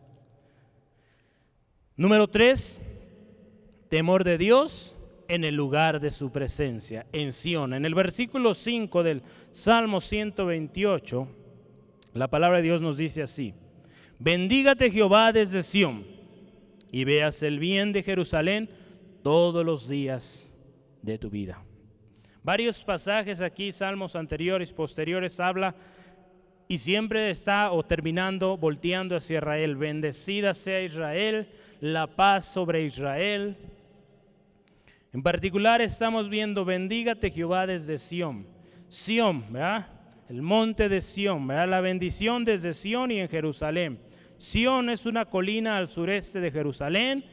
[1.97, 2.81] Número tres,
[3.89, 4.97] temor de Dios
[5.29, 7.75] en el lugar de su presencia, en Sión.
[7.75, 11.29] En el versículo 5 del Salmo 128,
[12.15, 13.55] la palabra de Dios nos dice así.
[14.25, 16.07] Bendígate Jehová desde Sión
[16.93, 18.71] y veas el bien de Jerusalén
[19.25, 20.55] todos los días
[21.03, 21.61] de tu vida.
[22.45, 25.75] Varios pasajes aquí, salmos anteriores, posteriores, habla
[26.69, 29.75] y siempre está o terminando volteando hacia Israel.
[29.75, 31.49] Bendecida sea Israel,
[31.81, 33.57] la paz sobre Israel.
[35.13, 38.47] En particular estamos viendo, bendígate Jehová desde Sión.
[38.87, 39.89] Sión, ¿verdad?
[40.29, 41.69] El monte de Sión, ¿verdad?
[41.69, 44.12] La bendición desde Sión y en Jerusalén.
[44.43, 47.25] Sión es una colina al sureste de Jerusalén,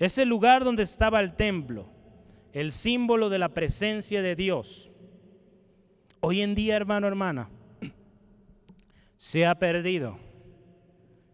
[0.00, 1.86] es el lugar donde estaba el templo,
[2.52, 4.90] el símbolo de la presencia de Dios.
[6.18, 7.48] Hoy en día, hermano, hermana,
[9.16, 10.18] se ha perdido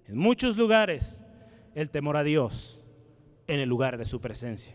[0.07, 1.25] en muchos lugares
[1.75, 2.79] el temor a Dios
[3.47, 4.75] en el lugar de su presencia.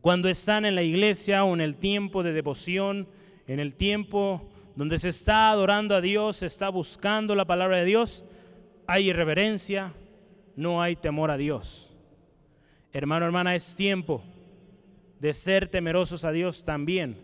[0.00, 3.08] Cuando están en la iglesia o en el tiempo de devoción,
[3.48, 7.84] en el tiempo donde se está adorando a Dios, se está buscando la palabra de
[7.84, 8.24] Dios,
[8.88, 9.92] hay irreverencia,
[10.56, 11.94] no hay temor a Dios.
[12.90, 14.24] Hermano, hermana, es tiempo
[15.20, 17.20] de ser temerosos a Dios también.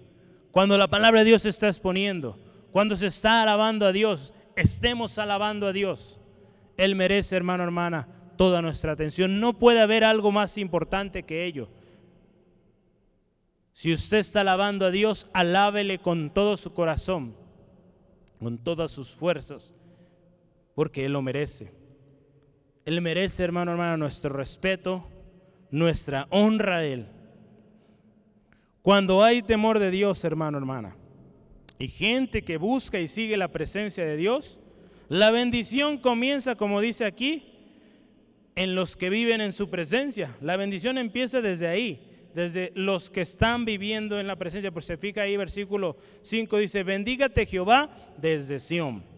[0.51, 2.39] Cuando la palabra de Dios se está exponiendo,
[2.71, 6.21] cuando se está alabando a Dios, estemos alabando a Dios.
[6.77, 9.41] Él merece, hermano, hermana, toda nuestra atención.
[9.41, 11.71] No puede haber algo más importante que ello.
[13.73, 17.35] Si usted está alabando a Dios, alábele con todo su corazón,
[18.39, 19.75] con todas sus fuerzas
[20.75, 21.73] porque Él lo merece.
[22.85, 25.09] Él merece, hermano, hermano, nuestro respeto,
[25.71, 27.07] nuestra honra a Él.
[28.83, 30.97] Cuando hay temor de Dios, hermano, hermana,
[31.79, 34.61] y gente que busca y sigue la presencia de Dios,
[35.09, 37.51] la bendición comienza, como dice aquí,
[38.57, 40.37] en los que viven en su presencia.
[40.41, 42.01] La bendición empieza desde ahí,
[42.35, 44.71] desde los que están viviendo en la presencia.
[44.71, 49.14] Pues se fija ahí, versículo 5 dice, bendígate Jehová desde Sión.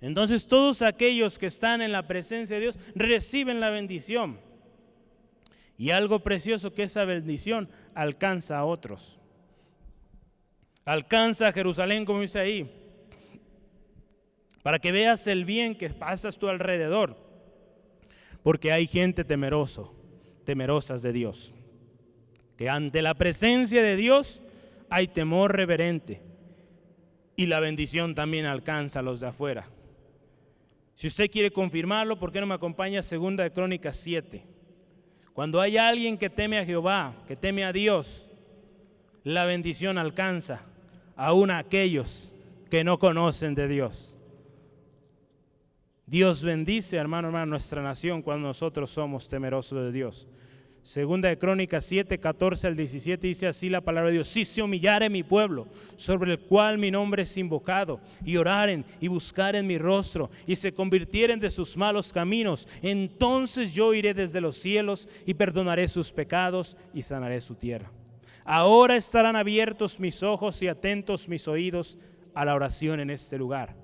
[0.00, 4.38] Entonces todos aquellos que están en la presencia de Dios reciben la bendición.
[5.76, 9.20] Y algo precioso que esa bendición alcanza a otros.
[10.84, 12.70] Alcanza a Jerusalén, como dice ahí,
[14.62, 17.16] para que veas el bien que pasas tú alrededor.
[18.42, 19.94] Porque hay gente temeroso,
[20.44, 21.52] temerosas de Dios.
[22.56, 24.42] Que ante la presencia de Dios
[24.88, 26.22] hay temor reverente.
[27.36, 29.68] Y la bendición también alcanza a los de afuera.
[31.00, 34.44] Si usted quiere confirmarlo, ¿por qué no me acompaña a Segunda de Crónicas 7?
[35.32, 38.30] Cuando hay alguien que teme a Jehová, que teme a Dios,
[39.24, 40.60] la bendición alcanza
[41.16, 42.34] aún a aquellos
[42.68, 44.18] que no conocen de Dios.
[46.04, 50.28] Dios bendice, hermano, hermano, nuestra nación cuando nosotros somos temerosos de Dios.
[50.82, 54.28] Segunda de Crónicas 7, 14 al 17 dice así la palabra de Dios.
[54.28, 59.08] Si se humillare mi pueblo, sobre el cual mi nombre es invocado, y oraren y
[59.08, 64.56] buscaren mi rostro, y se convirtieren de sus malos caminos, entonces yo iré desde los
[64.56, 67.92] cielos y perdonaré sus pecados y sanaré su tierra.
[68.44, 71.98] Ahora estarán abiertos mis ojos y atentos mis oídos
[72.34, 73.76] a la oración en este lugar.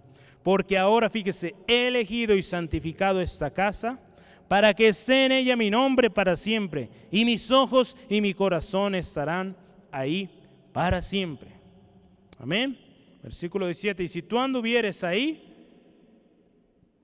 [0.43, 4.01] Porque ahora, fíjese, he elegido y santificado esta casa
[4.49, 8.95] para que esté en ella mi nombre para siempre, y mis ojos y mi corazón
[8.95, 9.57] estarán
[9.91, 10.29] ahí
[10.73, 11.51] para siempre.
[12.39, 12.79] Amén.
[13.23, 15.43] Versículo 17, y si tú anduvieres ahí,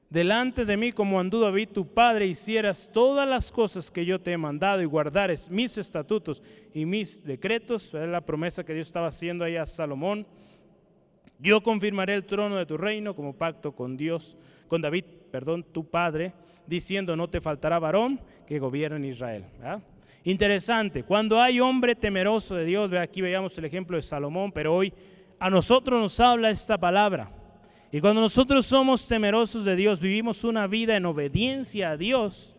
[0.09, 4.33] delante de mí como anduvo David tu padre, hicieras todas las cosas que yo te
[4.33, 6.43] he mandado y guardares mis estatutos
[6.75, 10.27] y mis decretos, es la promesa que Dios estaba haciendo ahí a Salomón,
[11.43, 14.39] yo confirmaré el trono de tu reino como pacto con Dios,
[14.69, 16.33] con David, perdón, tu padre,
[16.67, 19.45] diciendo, no te faltará varón que gobierne en Israel.
[20.23, 24.93] Interesante, cuando hay hombre temeroso de Dios, aquí veíamos el ejemplo de Salomón, pero hoy
[25.41, 27.29] a nosotros nos habla esta palabra.
[27.91, 32.55] Y cuando nosotros somos temerosos de Dios, vivimos una vida en obediencia a Dios,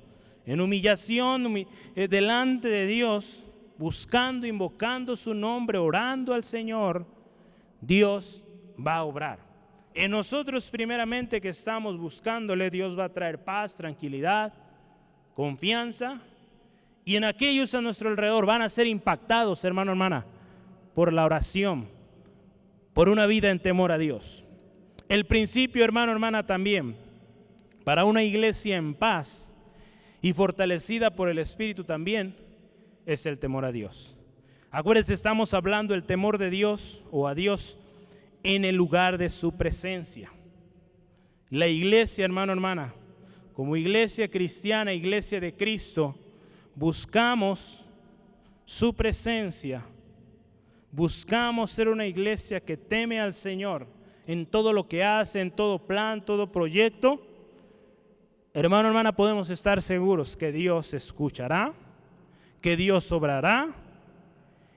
[0.45, 1.65] en humillación
[1.95, 3.45] eh, delante de Dios,
[3.77, 7.05] buscando, invocando su nombre, orando al Señor,
[7.79, 8.43] Dios
[8.79, 9.39] va a obrar.
[9.93, 14.53] En nosotros primeramente que estamos buscándole, Dios va a traer paz, tranquilidad,
[15.35, 16.19] confianza.
[17.05, 20.25] Y en aquellos a nuestro alrededor van a ser impactados, hermano, hermana,
[20.95, 21.89] por la oración,
[22.93, 24.45] por una vida en temor a Dios.
[25.09, 26.95] El principio, hermano, hermana, también,
[27.83, 29.53] para una iglesia en paz
[30.21, 32.35] y fortalecida por el Espíritu también,
[33.05, 34.15] es el temor a Dios.
[34.71, 37.77] Acuérdense, estamos hablando del temor de Dios o a Dios
[38.43, 40.31] en el lugar de su presencia.
[41.49, 42.93] La iglesia, hermano, hermana,
[43.53, 46.15] como iglesia cristiana, iglesia de Cristo,
[46.75, 47.85] buscamos
[48.65, 49.85] su presencia.
[50.91, 53.87] Buscamos ser una iglesia que teme al Señor
[54.27, 57.25] en todo lo que hace, en todo plan, todo proyecto.
[58.53, 61.73] Hermano, hermana, podemos estar seguros que Dios escuchará,
[62.61, 63.82] que Dios obrará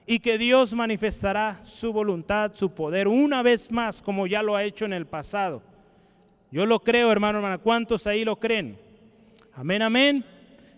[0.09, 4.63] y que Dios manifestará su voluntad, su poder una vez más como ya lo ha
[4.63, 5.61] hecho en el pasado.
[6.49, 7.57] Yo lo creo, hermano, hermana.
[7.57, 8.79] ¿Cuántos ahí lo creen?
[9.53, 10.23] Amén, amén.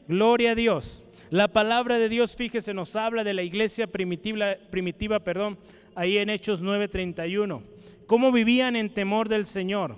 [0.08, 1.04] Gloria a Dios.
[1.30, 5.60] La palabra de Dios, fíjese, nos habla de la iglesia primitiva, primitiva perdón,
[5.94, 7.62] ahí en Hechos 9:31.
[8.08, 9.98] Cómo vivían en temor del Señor.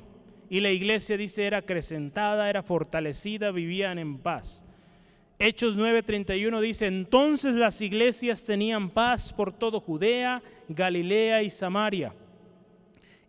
[0.50, 4.66] Y la iglesia dice era acrecentada, era fortalecida, vivían en paz.
[5.44, 12.14] Hechos 9:31 dice, entonces las iglesias tenían paz por todo Judea, Galilea y Samaria.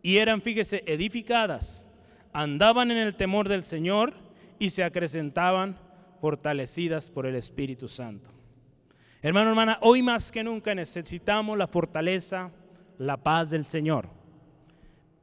[0.03, 1.89] Y eran, fíjese, edificadas,
[2.35, 4.13] andaban en el temor del Señor
[4.59, 5.79] y se acrecentaban
[6.21, 8.29] fortalecidas por el Espíritu Santo.
[9.23, 12.51] Hermano, hermana, hoy más que nunca necesitamos la fortaleza,
[12.99, 14.07] la paz del Señor.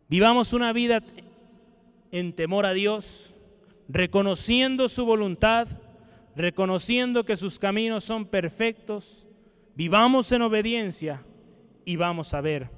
[0.07, 1.03] Vivamos una vida
[2.11, 3.35] en temor a Dios,
[3.87, 5.67] reconociendo su voluntad,
[6.39, 9.27] reconociendo que sus caminos son perfectos,
[9.75, 11.21] vivamos en obediencia
[11.83, 12.69] y vamos a ver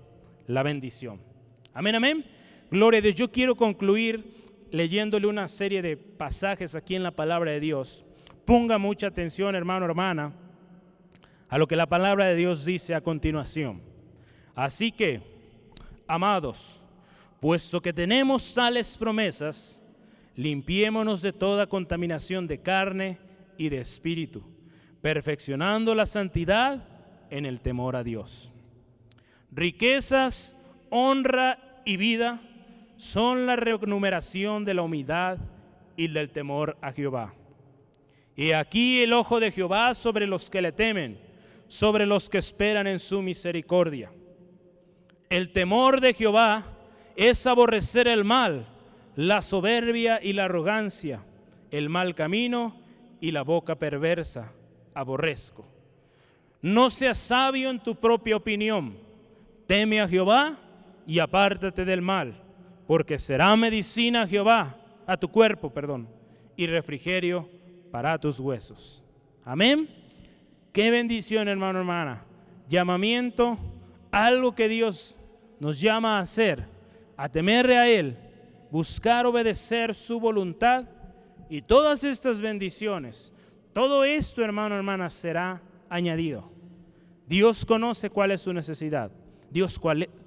[0.48, 1.22] la bendición.
[1.72, 2.26] Amén, amén.
[2.72, 3.14] Gloria a Dios.
[3.14, 8.04] Yo quiero concluir leyéndole una serie de pasajes aquí en la palabra de Dios.
[8.46, 10.34] Ponga mucha atención, hermano, hermana,
[11.48, 13.80] a lo que la palabra de Dios dice a continuación.
[14.56, 15.22] Así que,
[16.08, 16.84] amados,
[17.40, 19.84] puesto que tenemos tales promesas,
[20.36, 23.20] limpiémonos de toda contaminación de carne,
[23.58, 24.44] y de espíritu,
[25.02, 26.88] perfeccionando la santidad
[27.30, 28.52] en el temor a Dios.
[29.52, 30.56] Riquezas,
[30.90, 32.42] honra y vida
[32.98, 35.40] son la renumeración de la humildad
[35.98, 37.34] y del temor a Jehová.
[38.36, 41.20] Y aquí el ojo de Jehová sobre los que le temen,
[41.68, 44.12] sobre los que esperan en su misericordia.
[45.30, 46.66] El temor de Jehová
[47.16, 48.68] es aborrecer el mal,
[49.16, 51.24] la soberbia y la arrogancia,
[51.72, 52.81] el mal camino
[53.22, 54.52] y la boca perversa
[54.94, 55.66] aborrezco.
[56.62, 58.98] No seas sabio en tu propia opinión.
[59.68, 60.58] Teme a Jehová
[61.08, 62.44] y apártate del mal,
[62.88, 64.76] porque será medicina a Jehová,
[65.08, 66.10] a tu cuerpo, perdón,
[66.58, 67.48] y refrigerio
[67.92, 69.04] para tus huesos.
[69.46, 69.88] Amén.
[70.74, 72.26] Qué bendición, hermano, hermana.
[72.70, 73.58] Llamamiento,
[74.12, 75.16] algo que Dios
[75.60, 76.66] nos llama a hacer,
[77.18, 78.18] a temerle a Él,
[78.72, 80.86] buscar obedecer su voluntad
[81.52, 83.34] y todas estas bendiciones,
[83.74, 86.50] todo esto, hermano, hermana, será añadido.
[87.28, 89.12] Dios conoce cuál es su necesidad.
[89.50, 89.78] Dios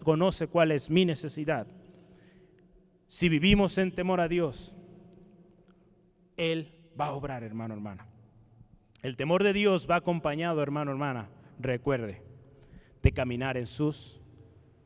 [0.03, 1.67] conoce cuál es mi necesidad.
[3.07, 4.77] Si vivimos en temor a Dios,
[6.37, 8.07] Él va a obrar, hermano, hermana.
[9.01, 12.21] El temor de Dios va acompañado, hermano, hermana, recuerde,
[13.01, 14.21] de caminar en sus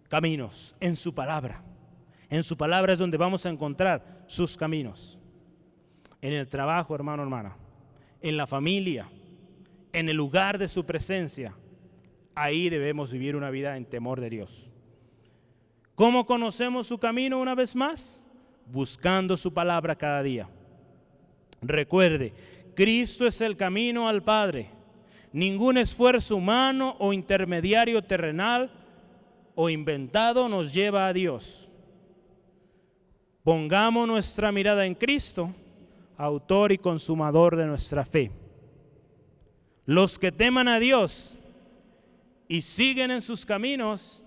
[0.08, 1.64] caminos, en su palabra.
[2.30, 5.17] En su palabra es donde vamos a encontrar sus caminos.
[6.20, 7.56] En el trabajo, hermano, hermana.
[8.20, 9.08] En la familia.
[9.92, 11.54] En el lugar de su presencia.
[12.34, 14.70] Ahí debemos vivir una vida en temor de Dios.
[15.94, 18.24] ¿Cómo conocemos su camino una vez más?
[18.66, 20.48] Buscando su palabra cada día.
[21.60, 22.32] Recuerde,
[22.74, 24.70] Cristo es el camino al Padre.
[25.32, 28.70] Ningún esfuerzo humano o intermediario terrenal
[29.56, 31.68] o inventado nos lleva a Dios.
[33.42, 35.52] Pongamos nuestra mirada en Cristo,
[36.18, 38.32] autor y consumador de nuestra fe.
[39.86, 41.38] Los que teman a Dios
[42.48, 44.24] y siguen en sus caminos,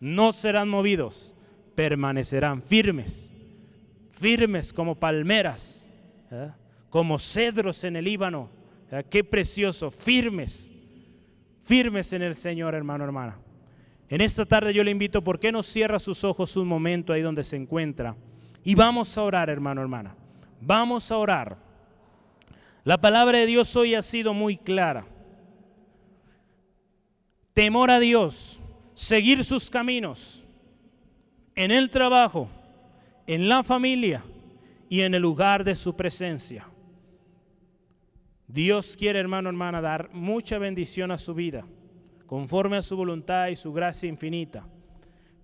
[0.00, 1.34] no serán movidos,
[1.74, 3.34] permanecerán firmes,
[4.10, 5.92] firmes como palmeras,
[6.30, 6.50] ¿eh?
[6.88, 8.48] como cedros en el Líbano.
[8.90, 9.04] ¿eh?
[9.08, 10.72] Qué precioso, firmes,
[11.62, 13.38] firmes en el Señor, hermano, hermana.
[14.08, 17.22] En esta tarde yo le invito, ¿por qué no cierra sus ojos un momento ahí
[17.22, 18.16] donde se encuentra?
[18.62, 20.16] Y vamos a orar, hermano, hermana.
[20.66, 21.58] Vamos a orar.
[22.84, 25.06] La palabra de Dios hoy ha sido muy clara.
[27.52, 28.60] Temor a Dios,
[28.94, 30.42] seguir sus caminos
[31.54, 32.48] en el trabajo,
[33.26, 34.24] en la familia
[34.88, 36.66] y en el lugar de su presencia.
[38.48, 41.66] Dios quiere, hermano, hermana, dar mucha bendición a su vida,
[42.26, 44.66] conforme a su voluntad y su gracia infinita.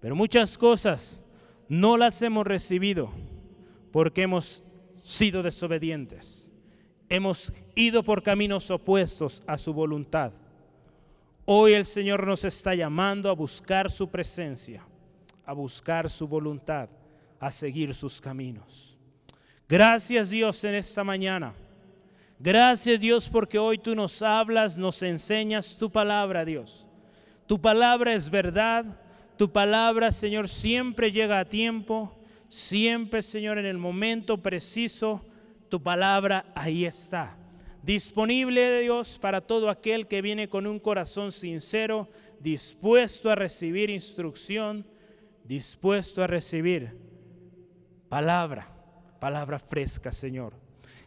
[0.01, 1.23] Pero muchas cosas
[1.69, 3.11] no las hemos recibido
[3.93, 4.65] porque hemos
[5.11, 6.53] sido desobedientes.
[7.09, 10.31] Hemos ido por caminos opuestos a su voluntad.
[11.45, 14.87] Hoy el Señor nos está llamando a buscar su presencia,
[15.45, 16.89] a buscar su voluntad,
[17.41, 18.97] a seguir sus caminos.
[19.69, 21.55] Gracias Dios en esta mañana.
[22.39, 26.87] Gracias Dios porque hoy tú nos hablas, nos enseñas tu palabra, Dios.
[27.49, 28.85] Tu palabra es verdad,
[29.37, 32.15] tu palabra, Señor, siempre llega a tiempo,
[32.51, 35.25] siempre, Señor, en el momento preciso,
[35.71, 37.39] tu palabra ahí está.
[37.83, 44.87] Disponible, Dios, para todo aquel que viene con un corazón sincero, dispuesto a recibir instrucción,
[45.45, 46.99] dispuesto a recibir
[48.11, 48.69] palabra,
[49.19, 50.53] palabra fresca, Señor.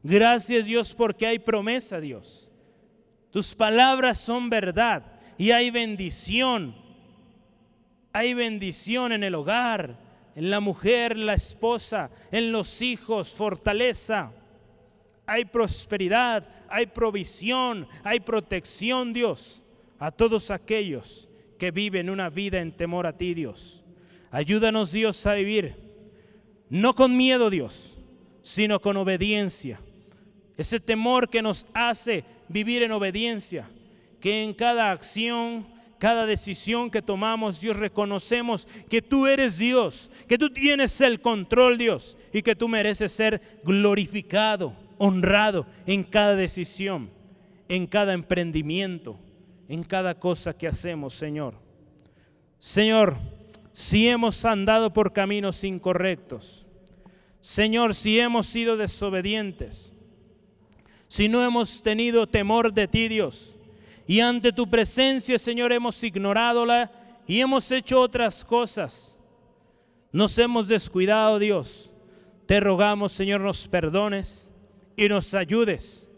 [0.01, 2.51] Gracias, Dios, porque hay promesa, Dios.
[3.29, 5.03] Tus palabras son verdad
[5.37, 6.81] y hay bendición
[8.13, 9.97] hay bendición en el hogar,
[10.36, 14.31] en la mujer, la esposa, en los hijos, fortaleza.
[15.25, 19.61] Hay prosperidad, hay provisión, hay protección, Dios,
[19.99, 23.84] a todos aquellos que viven una vida en temor a ti, Dios.
[24.31, 25.75] Ayúdanos, Dios, a vivir,
[26.69, 27.97] no con miedo, Dios,
[28.41, 29.79] sino con obediencia.
[30.57, 33.69] Ese temor que nos hace vivir en obediencia,
[34.19, 35.67] que en cada acción,
[36.03, 41.77] cada decisión que tomamos, Dios, reconocemos que tú eres Dios, que tú tienes el control,
[41.77, 47.09] Dios, y que tú mereces ser glorificado, honrado en cada decisión,
[47.69, 49.17] en cada emprendimiento,
[49.69, 51.53] en cada cosa que hacemos, Señor.
[52.57, 53.15] Señor,
[53.71, 56.67] si hemos andado por caminos incorrectos,
[57.39, 59.93] Señor, si hemos sido desobedientes,
[61.07, 63.52] si no hemos tenido temor de ti, Dios,
[64.05, 66.91] y ante tu presencia, Señor, hemos ignoradola
[67.25, 69.17] y hemos hecho otras cosas.
[70.11, 71.91] Nos hemos descuidado, Dios.
[72.45, 74.51] Te rogamos, Señor, nos perdones
[74.97, 76.09] y nos ayudes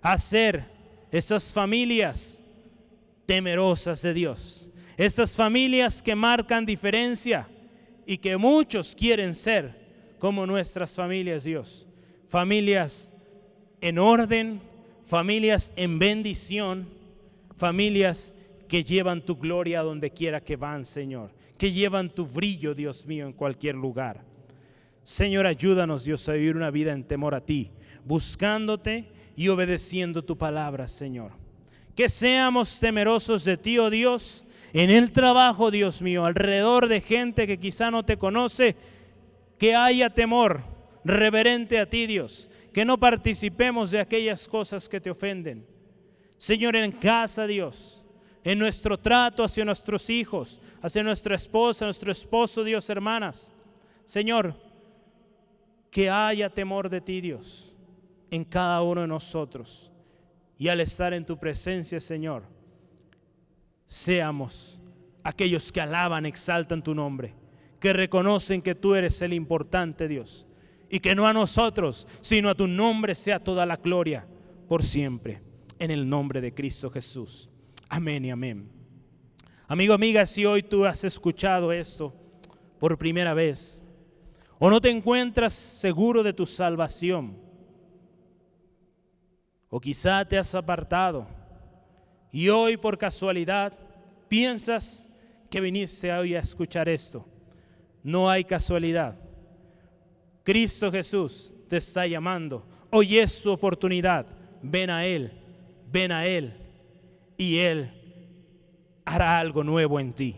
[0.00, 0.70] a ser
[1.10, 2.42] esas familias
[3.26, 4.68] temerosas de Dios.
[4.96, 7.48] Esas familias que marcan diferencia
[8.06, 11.86] y que muchos quieren ser como nuestras familias, Dios.
[12.26, 13.12] Familias
[13.80, 14.62] en orden,
[15.04, 16.88] familias en bendición
[17.56, 18.34] familias
[18.68, 23.26] que llevan tu gloria donde quiera que van, Señor, que llevan tu brillo, Dios mío,
[23.26, 24.24] en cualquier lugar.
[25.02, 27.70] Señor, ayúdanos, Dios, a vivir una vida en temor a ti,
[28.04, 31.32] buscándote y obedeciendo tu palabra, Señor.
[31.94, 37.46] Que seamos temerosos de ti, oh Dios, en el trabajo, Dios mío, alrededor de gente
[37.46, 38.74] que quizá no te conoce,
[39.58, 40.62] que haya temor
[41.04, 45.73] reverente a ti, Dios, que no participemos de aquellas cosas que te ofenden
[46.36, 48.04] Señor, en casa, Dios,
[48.42, 53.50] en nuestro trato hacia nuestros hijos, hacia nuestra esposa, nuestro esposo, Dios, hermanas.
[54.04, 54.54] Señor,
[55.90, 57.74] que haya temor de ti, Dios,
[58.30, 59.92] en cada uno de nosotros.
[60.58, 62.42] Y al estar en tu presencia, Señor,
[63.86, 64.78] seamos
[65.22, 67.34] aquellos que alaban, exaltan tu nombre,
[67.80, 70.46] que reconocen que tú eres el importante Dios
[70.90, 74.26] y que no a nosotros, sino a tu nombre sea toda la gloria
[74.68, 75.42] por siempre,
[75.84, 77.50] en el nombre de Cristo Jesús.
[77.88, 78.70] Amén y amén.
[79.68, 82.14] Amigo, amiga, si hoy tú has escuchado esto
[82.78, 83.88] por primera vez
[84.58, 87.36] o no te encuentras seguro de tu salvación,
[89.68, 91.26] o quizá te has apartado
[92.30, 93.76] y hoy por casualidad
[94.28, 95.08] piensas
[95.50, 97.26] que viniste hoy a escuchar esto.
[98.02, 99.16] No hay casualidad.
[100.42, 102.66] Cristo Jesús te está llamando.
[102.90, 104.26] Hoy es tu oportunidad.
[104.62, 105.43] Ven a Él,
[105.94, 106.52] ven a Él
[107.38, 107.88] y Él
[109.04, 110.36] hará algo nuevo en ti.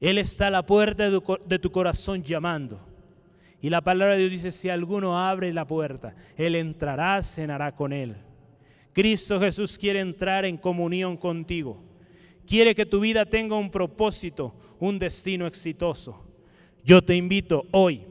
[0.00, 2.80] Él está a la puerta de tu, corazón llamando.
[3.60, 7.92] Y la palabra de Dios dice, si alguno abre la puerta, Él entrará, cenará con
[7.92, 8.16] Él.
[8.92, 11.80] Cristo Jesús quiere entrar en comunión contigo.
[12.44, 16.26] Quiere que tu vida tenga un propósito, un destino exitoso.
[16.84, 18.02] Yo te invito hoy,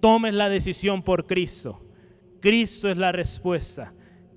[0.00, 1.82] tomes la decisión por Cristo.
[2.40, 3.92] Cristo es la respuesta.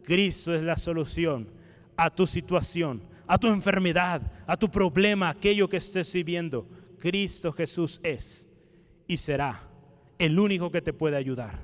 [0.09, 1.47] Cristo es la solución
[1.95, 6.67] a tu situación, a tu enfermedad, a tu problema, aquello que estés viviendo.
[6.97, 8.49] Cristo Jesús es
[9.05, 9.69] y será
[10.17, 11.59] el único que te puede ayudar.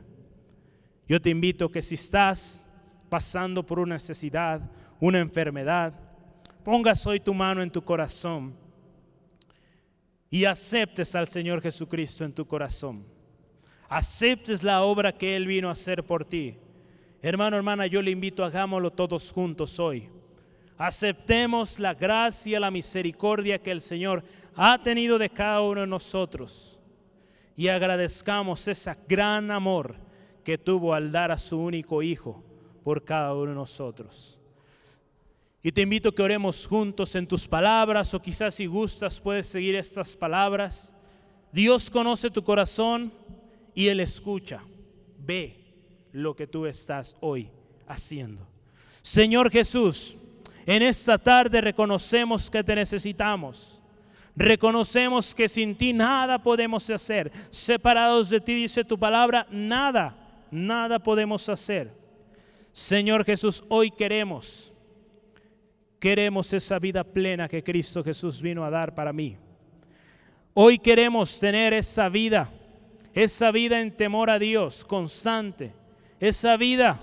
[1.09, 2.67] Yo te invito que si estás
[3.09, 4.61] pasando por una necesidad,
[4.99, 5.95] una enfermedad,
[6.63, 8.53] pongas hoy tu mano en tu corazón
[10.29, 13.07] y aceptes al Señor Jesucristo en tu corazón.
[13.89, 16.59] Aceptes la obra que Él vino a hacer por ti.
[17.28, 20.09] Hermano, hermana, yo le invito, hagámoslo todos juntos hoy.
[20.78, 24.23] Aceptemos la gracia, la misericordia que el Señor
[24.55, 26.80] ha tenido de cada uno de nosotros
[27.57, 29.95] y agradezcamos ese gran amor
[30.43, 32.43] que tuvo al dar a su único Hijo
[32.84, 34.38] por cada uno de nosotros.
[35.63, 39.47] Y te invito a que oremos juntos en tus palabras o quizás si gustas puedes
[39.47, 40.93] seguir estas palabras.
[41.51, 43.11] Dios conoce tu corazón
[43.73, 44.61] y Él escucha.
[45.17, 45.64] Ve
[46.16, 47.49] lo que tú estás hoy
[47.88, 48.47] haciendo.
[49.01, 50.18] Señor Jesús,
[50.66, 53.82] en esta tarde reconocemos que te necesitamos.
[54.36, 57.32] Reconocemos que sin ti nada podemos hacer.
[57.49, 60.16] Separados de ti, dice tu palabra, nada,
[60.51, 61.91] nada podemos hacer.
[62.72, 64.74] Señor Jesús, hoy queremos,
[65.99, 69.38] queremos esa vida plena que Cristo Jesús vino a dar para mí.
[70.53, 72.49] Hoy queremos tener esa vida,
[73.13, 75.74] esa vida en temor a Dios constante,
[76.20, 76.99] esa vida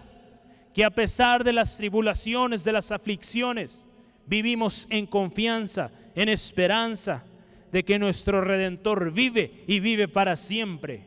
[0.75, 3.87] que a pesar de las tribulaciones, de las aflicciones,
[4.27, 7.25] vivimos en confianza, en esperanza
[7.71, 11.07] de que nuestro Redentor vive y vive para siempre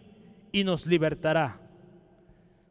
[0.51, 1.59] y nos libertará.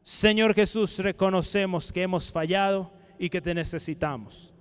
[0.03, 4.53] Señor Jesús, reconocemos que hemos fallado y que te necesitamos.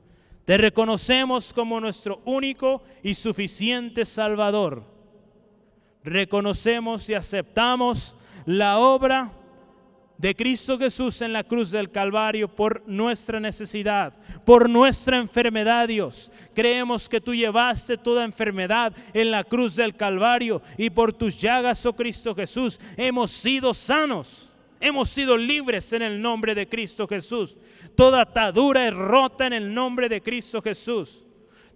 [0.45, 4.84] Te reconocemos como nuestro único y suficiente Salvador.
[6.03, 8.15] Reconocemos y aceptamos
[8.45, 9.32] la obra
[10.18, 14.14] de Cristo Jesús en la cruz del Calvario por nuestra necesidad,
[14.45, 16.32] por nuestra enfermedad, Dios.
[16.53, 21.86] Creemos que tú llevaste toda enfermedad en la cruz del Calvario y por tus llagas,
[21.86, 24.49] oh Cristo Jesús, hemos sido sanos.
[24.80, 27.57] Hemos sido libres en el nombre de Cristo Jesús.
[27.95, 31.26] Toda atadura es rota en el nombre de Cristo Jesús.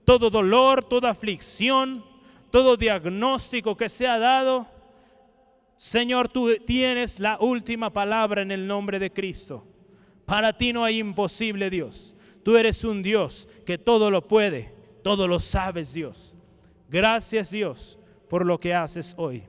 [0.04, 2.04] Todo dolor, toda aflicción,
[2.52, 4.68] todo diagnóstico que se ha dado,
[5.78, 9.66] Señor, tú tienes la última palabra en el nombre de Cristo.
[10.26, 12.16] Para ti no hay imposible, Dios.
[12.44, 14.74] Tú eres un Dios que todo lo puede,
[15.04, 16.36] todo lo sabes, Dios.
[16.90, 18.00] Gracias, Dios,
[18.30, 19.44] por lo que haces hoy.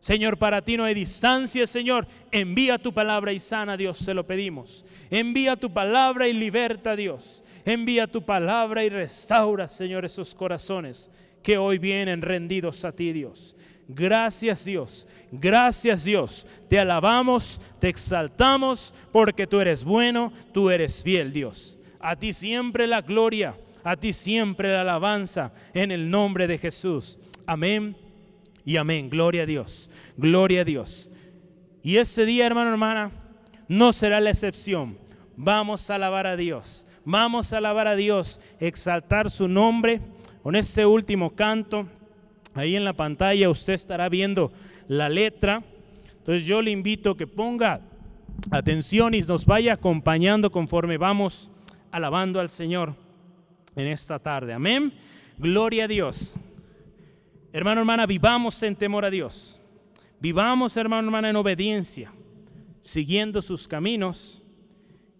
[0.00, 2.06] Señor, para ti no hay distancia, Señor.
[2.32, 4.84] Envía tu palabra y sana, Dios, se lo pedimos.
[5.10, 7.44] Envía tu palabra y liberta, Dios.
[7.66, 11.10] Envía tu palabra y restaura, Señor, esos corazones
[11.42, 13.54] que hoy vienen rendidos a ti, Dios.
[13.92, 16.46] Gracias Dios, gracias Dios.
[16.68, 21.76] Te alabamos, te exaltamos porque tú eres bueno, tú eres fiel Dios.
[21.98, 27.18] A ti siempre la gloria, a ti siempre la alabanza en el nombre de Jesús.
[27.46, 27.96] Amén
[28.64, 29.10] y amén.
[29.10, 31.10] Gloria a Dios, gloria a Dios.
[31.82, 33.10] Y ese día, hermano, hermana,
[33.66, 34.98] no será la excepción.
[35.36, 36.86] Vamos a alabar a Dios.
[37.04, 40.00] Vamos a alabar a Dios, exaltar su nombre
[40.42, 41.88] con este último canto.
[42.54, 44.52] Ahí en la pantalla usted estará viendo
[44.88, 45.62] la letra.
[46.18, 47.80] Entonces yo le invito que ponga
[48.50, 51.50] atención y nos vaya acompañando conforme vamos
[51.90, 52.94] alabando al Señor
[53.76, 54.52] en esta tarde.
[54.52, 54.92] Amén.
[55.38, 56.34] Gloria a Dios.
[57.52, 59.60] Hermano, hermana, vivamos en temor a Dios.
[60.20, 62.12] Vivamos, hermano, hermana, en obediencia,
[62.80, 64.42] siguiendo sus caminos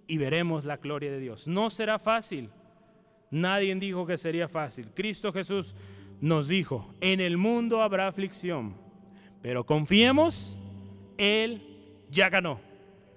[0.07, 1.49] y veremos la gloria de Dios.
[1.49, 2.51] No será fácil.
[3.31, 4.89] Nadie dijo que sería fácil.
[4.95, 5.75] Cristo Jesús
[6.21, 8.75] nos dijo, en el mundo habrá aflicción,
[9.43, 10.61] pero confiemos,
[11.17, 11.63] Él
[12.11, 12.61] ya ganó,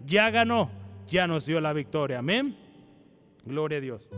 [0.06, 0.70] ya ganó,
[1.08, 2.20] ya nos dio la victoria.
[2.20, 2.58] Amén.
[3.46, 4.10] Gloria a Dios.